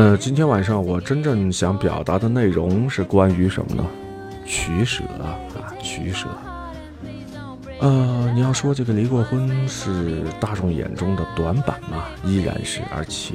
[0.00, 3.86] 呃今天晚上我真正想表达的内容是关于什么呢？
[4.46, 5.36] 取舍啊，
[5.82, 6.26] 取舍。
[7.80, 13.34] 呃，你要说这个离过婚是大众眼中的短板嘛，依然是，而且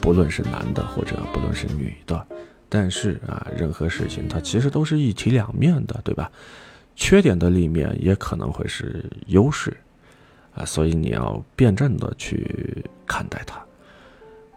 [0.00, 2.24] 不论是男的或者不论是女的，
[2.68, 6.30] 但是啊，任何事情它其实都是一体两面的，对吧？
[6.94, 9.76] 缺点的立面也可能会是优势，
[10.54, 13.63] 啊，所以你要辩证的去看待它。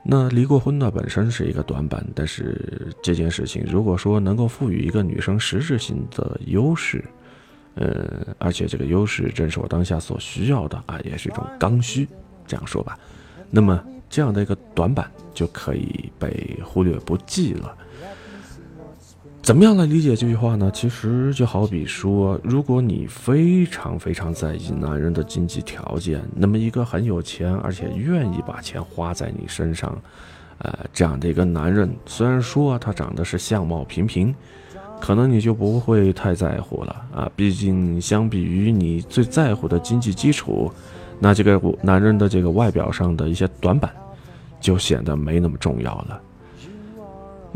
[0.09, 7.03] 那离过婚呢，本身是一个短板，但是这件事情如果说能够赋予一个女生实质性的优势，
[7.75, 12.07] 呃，而且这个优势正是我当下所需要的啊，也是一种刚需，
[12.45, 12.97] 这样说吧。
[13.51, 17.75] 那么这样的一个短板就可以被忽略不计了。
[19.47, 20.69] 怎么样来理解这句话呢？
[20.73, 29.97] 其实就好比说，如果你非常非常在意男人的经济条件，那么一个很有钱而且愿意把钱花在你身上，
[30.57, 34.35] 呃，这样的一个男人，虽然说他长得是相貌平平，
[34.99, 37.31] 可能你就不会太在乎了啊。
[37.33, 40.69] 毕竟相比于你最在乎的经济基础，
[41.19, 43.89] 那这个男人的这个外表上的一些短板，
[44.59, 46.21] 就显得没那么重要了。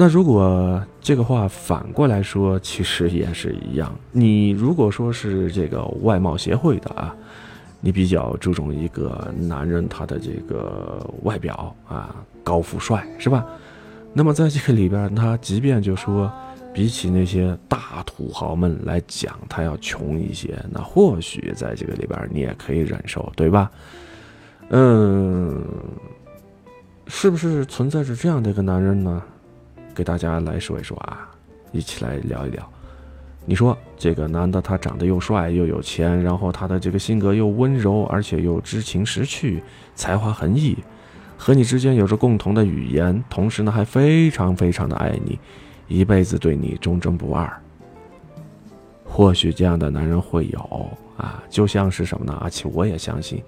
[0.01, 3.93] 那如果这个话反过来说，其实也是一样。
[4.11, 7.15] 你如果说是这个外貌协会的啊，
[7.79, 13.45] 你比较注重一个男人他的这个外表啊，高富帅是吧？
[14.11, 16.31] 那么在这个里边，他即便就说
[16.73, 23.69] 比起那些大土豪们来讲，他要穷一些，那或许在这个里边你也可以忍受，对吧？
[24.71, 25.63] 嗯，
[27.05, 29.21] 是不是存在着这样的一个男人呢？
[29.95, 31.29] 给大家来说一说啊，
[31.71, 32.67] 一起来聊一聊。
[33.45, 39.63] 你说这个男的他长得又帅又有钱，然后他的这个性格又温柔，而且又知情识趣，
[39.95, 40.77] 才华横溢，
[41.37, 45.39] 和你之间有着共同的语言，同时呢还非常非常的爱你，
[45.87, 47.51] 一辈子对你忠贞不二。
[49.03, 52.37] 或许这样的男人会有啊，就像是什么呢？
[52.41, 53.43] 而且我也相信，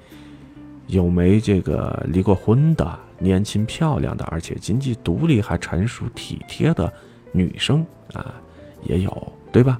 [0.88, 6.92] 有没这个离过婚的、年轻漂亮的，而且经济独立还成熟体贴的
[7.32, 8.36] 女生啊，
[8.84, 9.80] 也有，对吧？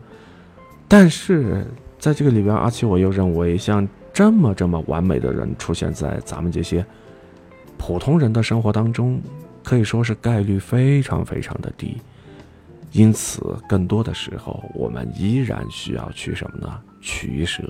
[0.88, 1.66] 但是
[2.00, 6.86] 在这个里边，阿奇我又认为，像这么这么完美的人出现在咱们这些
[7.78, 9.22] 普通人的生活当中，
[9.62, 11.98] 可以说是概率非常非常的低。
[12.92, 16.80] 因此，更多的时候，我们依然需要去什么呢？
[17.02, 17.64] 取舍。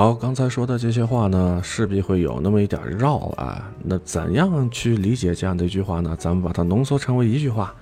[0.00, 3.70] 好，刚才说的这些话呢，势必会有那么一点绕啊。
[3.84, 6.16] 那怎样去理解这样的一句话呢？
[6.18, 7.74] 咱们把它浓缩成为一句话。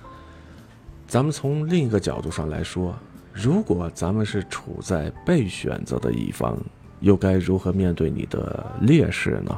[1.07, 2.93] 咱们从另一个角度上来说，
[3.31, 6.57] 如果咱们是处在被选择的一方，
[6.99, 9.57] 又该如何面对你的劣势呢？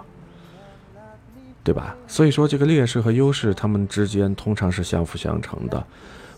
[1.64, 1.95] 对吧？
[2.05, 5.84] 所以说，这个劣势和优势，他们之间通常是相辅相成的。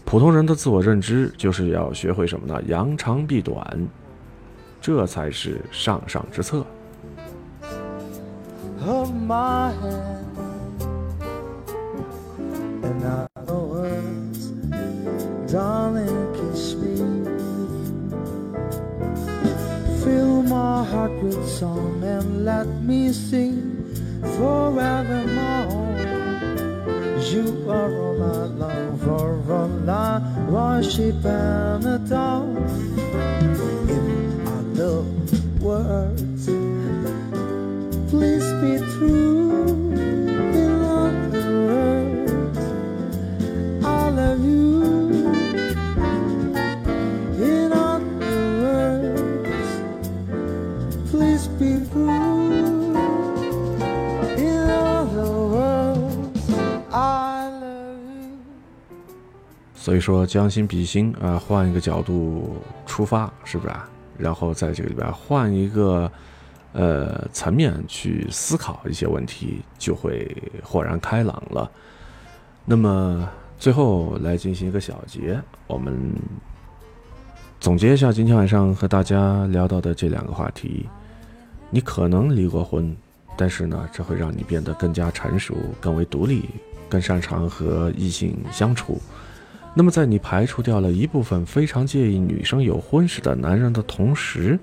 [0.06, 2.64] 普通人的自我认知就是要学会什么呢？
[2.68, 3.62] 扬长避短。
[4.84, 6.66] 这才是上上之策。
[8.86, 10.82] of my hand.
[12.84, 14.48] In other words,
[15.52, 16.98] darling, kiss me.
[20.04, 23.86] Fill my heart with song and let me sing
[24.36, 25.94] forevermore.
[27.32, 30.20] You are all I long for, all I
[30.50, 32.54] worship and adore.
[59.94, 63.88] 所以说将心比心啊，换一个角度出发，是不是啊？
[64.18, 66.12] 然后在这个里边换一个
[66.72, 71.70] 呃层面去思考一些问题，就会豁然开朗了。
[72.66, 73.30] 那么
[73.60, 75.96] 最后来进行一个小结，我们
[77.60, 80.90] 总结一下今天晚上和大家聊到的这两个话题。
[81.70, 82.98] 你可能离过婚，
[83.38, 86.50] 但是呢，这会让你变得更加成熟、更为独立、
[86.90, 89.00] 更擅长和异性相处。
[89.76, 94.60] 那么，在你排除掉了一部分非常介意女生有婚史的男人的同时，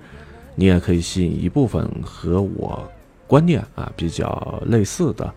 [0.55, 2.89] 你也可以吸引一部分和我
[3.27, 5.29] 观念啊比较类似的，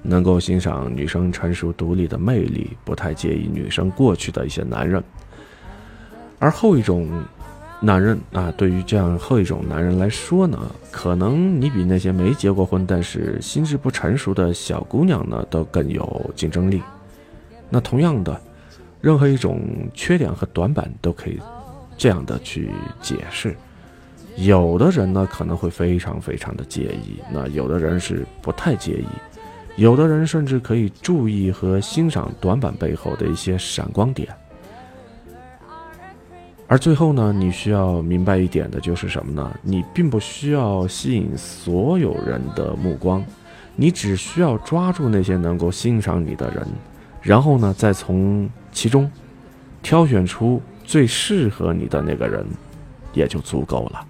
[0.00, 5.02] 能够欣赏女生成熟独立的魅力，不太介意女生过去的一些男人。
[6.38, 7.08] 而后一种
[7.80, 16.80] 男人啊，对于这样后一种男人来说呢，可能你比那些没结过婚但是心智不成熟的小姑娘呢都更有竞争力。
[17.68, 18.40] 那同样的。
[19.00, 19.60] 任何一种
[19.94, 21.38] 缺点和短板都可以
[21.96, 22.70] 这样的去
[23.00, 23.56] 解释。
[24.36, 29.06] 有的人呢可能会非常非常的介意，那有的人是不太介意，
[29.76, 34.28] 有的人甚至可以注意和欣赏短板背后的一些闪光点。
[36.68, 39.56] 而最后呢，你需要明白一点的就是什么呢？
[39.62, 43.24] 你并不需要吸引所有人的目光，
[43.76, 46.66] 你只需要抓住那些能够欣赏你的人，
[47.22, 49.10] 然后呢，再从其中
[49.82, 52.46] 挑选出最适合你的那个人，
[53.14, 54.06] 也就足够了。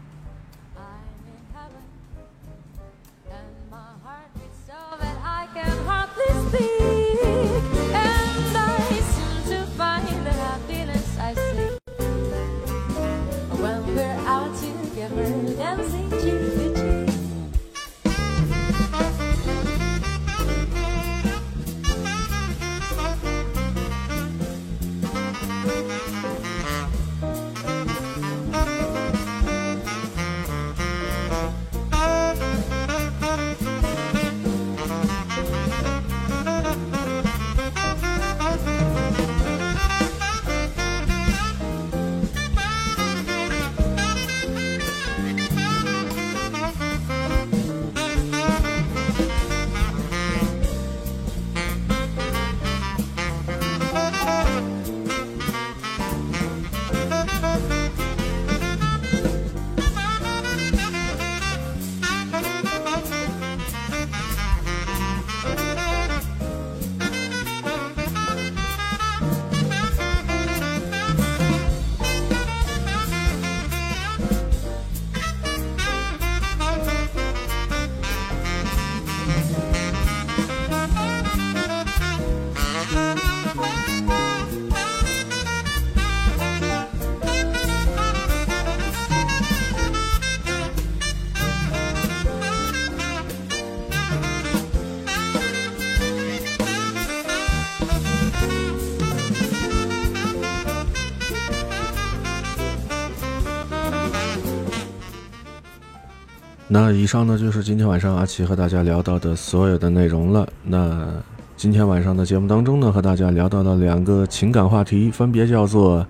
[106.88, 110.48] 那以上呢就是今天晚上阿奇和大家聊到的所有的内容了。
[110.62, 111.12] 那
[111.56, 116.06] 今天晚上的节目当中呢，和大家聊到了两个情感话题，分别叫做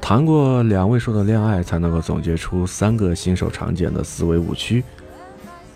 [0.00, 4.82] 谈过两位数的恋爱才能够总结出三个新手常见的思维误区。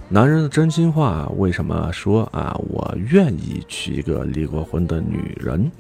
[0.09, 2.53] 男人的真心话为什么说啊？
[2.69, 5.71] 我愿意娶一个离过婚的女人。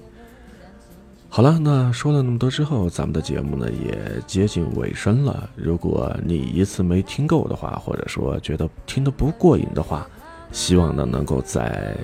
[1.29, 5.51] 好了，那说了那么多之后，咱们的节目呢也接近尾声了。
[5.55, 10.07] 如果你一次没听够的话，或者说觉得听得不过瘾的话，
[10.51, 11.95] 希望呢能够在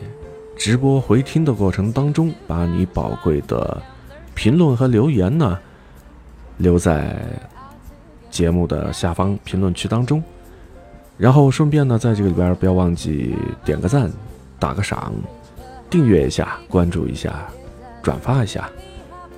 [0.55, 3.83] 直播回听的过程当中，把你宝贵的
[4.35, 5.59] 评论和留言呢
[6.59, 7.17] 留在
[8.31, 10.23] 节目的下方评论区当中，
[11.17, 14.13] 然后顺便呢在这个里边不要忘记点个赞、
[14.59, 15.15] 打个赏、
[15.89, 17.49] 订阅一下、关注一下、
[18.03, 18.69] 转发一下。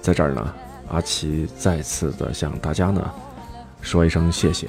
[0.04, 0.54] 在这儿呢，
[0.90, 3.10] 阿奇再次的向大家呢
[3.80, 4.68] 说一声谢谢。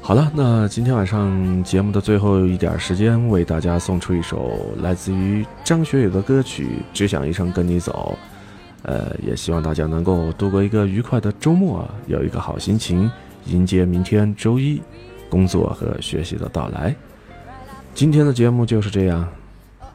[0.00, 8.16] 好了，那今天晚上节目的最后一点时间，为大家送出一首来自于张学友的歌曲《只想一生跟你走》。
[8.84, 13.10] 呃，也希望大家能够度过一个愉快的周末，有一个好心情，
[13.44, 14.80] 迎接明天周一
[15.28, 16.96] 工作和学习的到来。
[17.92, 19.28] 今天的节目就是这样，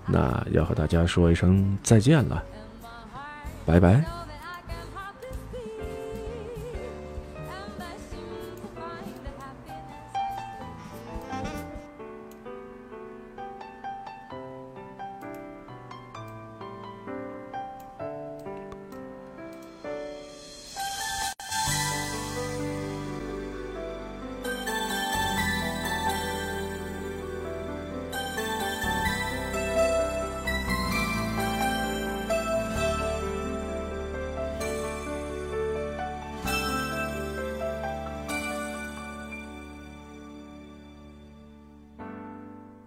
[0.05, 2.43] 那要和大家说一声再见了，
[3.65, 4.22] 拜拜。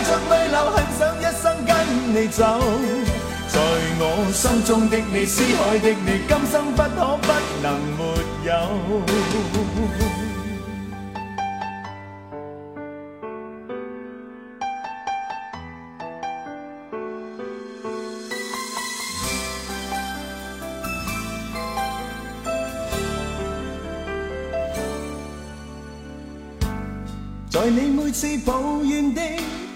[0.00, 1.76] 帶着泪流，很想一生跟
[2.14, 2.38] 你走。
[3.48, 3.60] 在
[3.98, 7.28] 我心中的你，思海的你，今生不可不
[7.60, 7.66] 能
[7.98, 8.02] 没
[8.46, 8.50] 有。
[27.50, 29.20] 在你每次抱怨的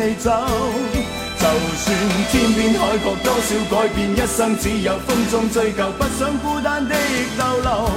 [0.00, 0.30] 你走。
[1.38, 1.96] 就算
[2.30, 6.94] 天边海角多少改变，一生只有风中追究，不想孤单的
[7.38, 7.90] 逗留。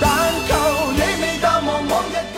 [0.00, 0.08] 但
[0.48, 2.35] 求你未淡忘往日。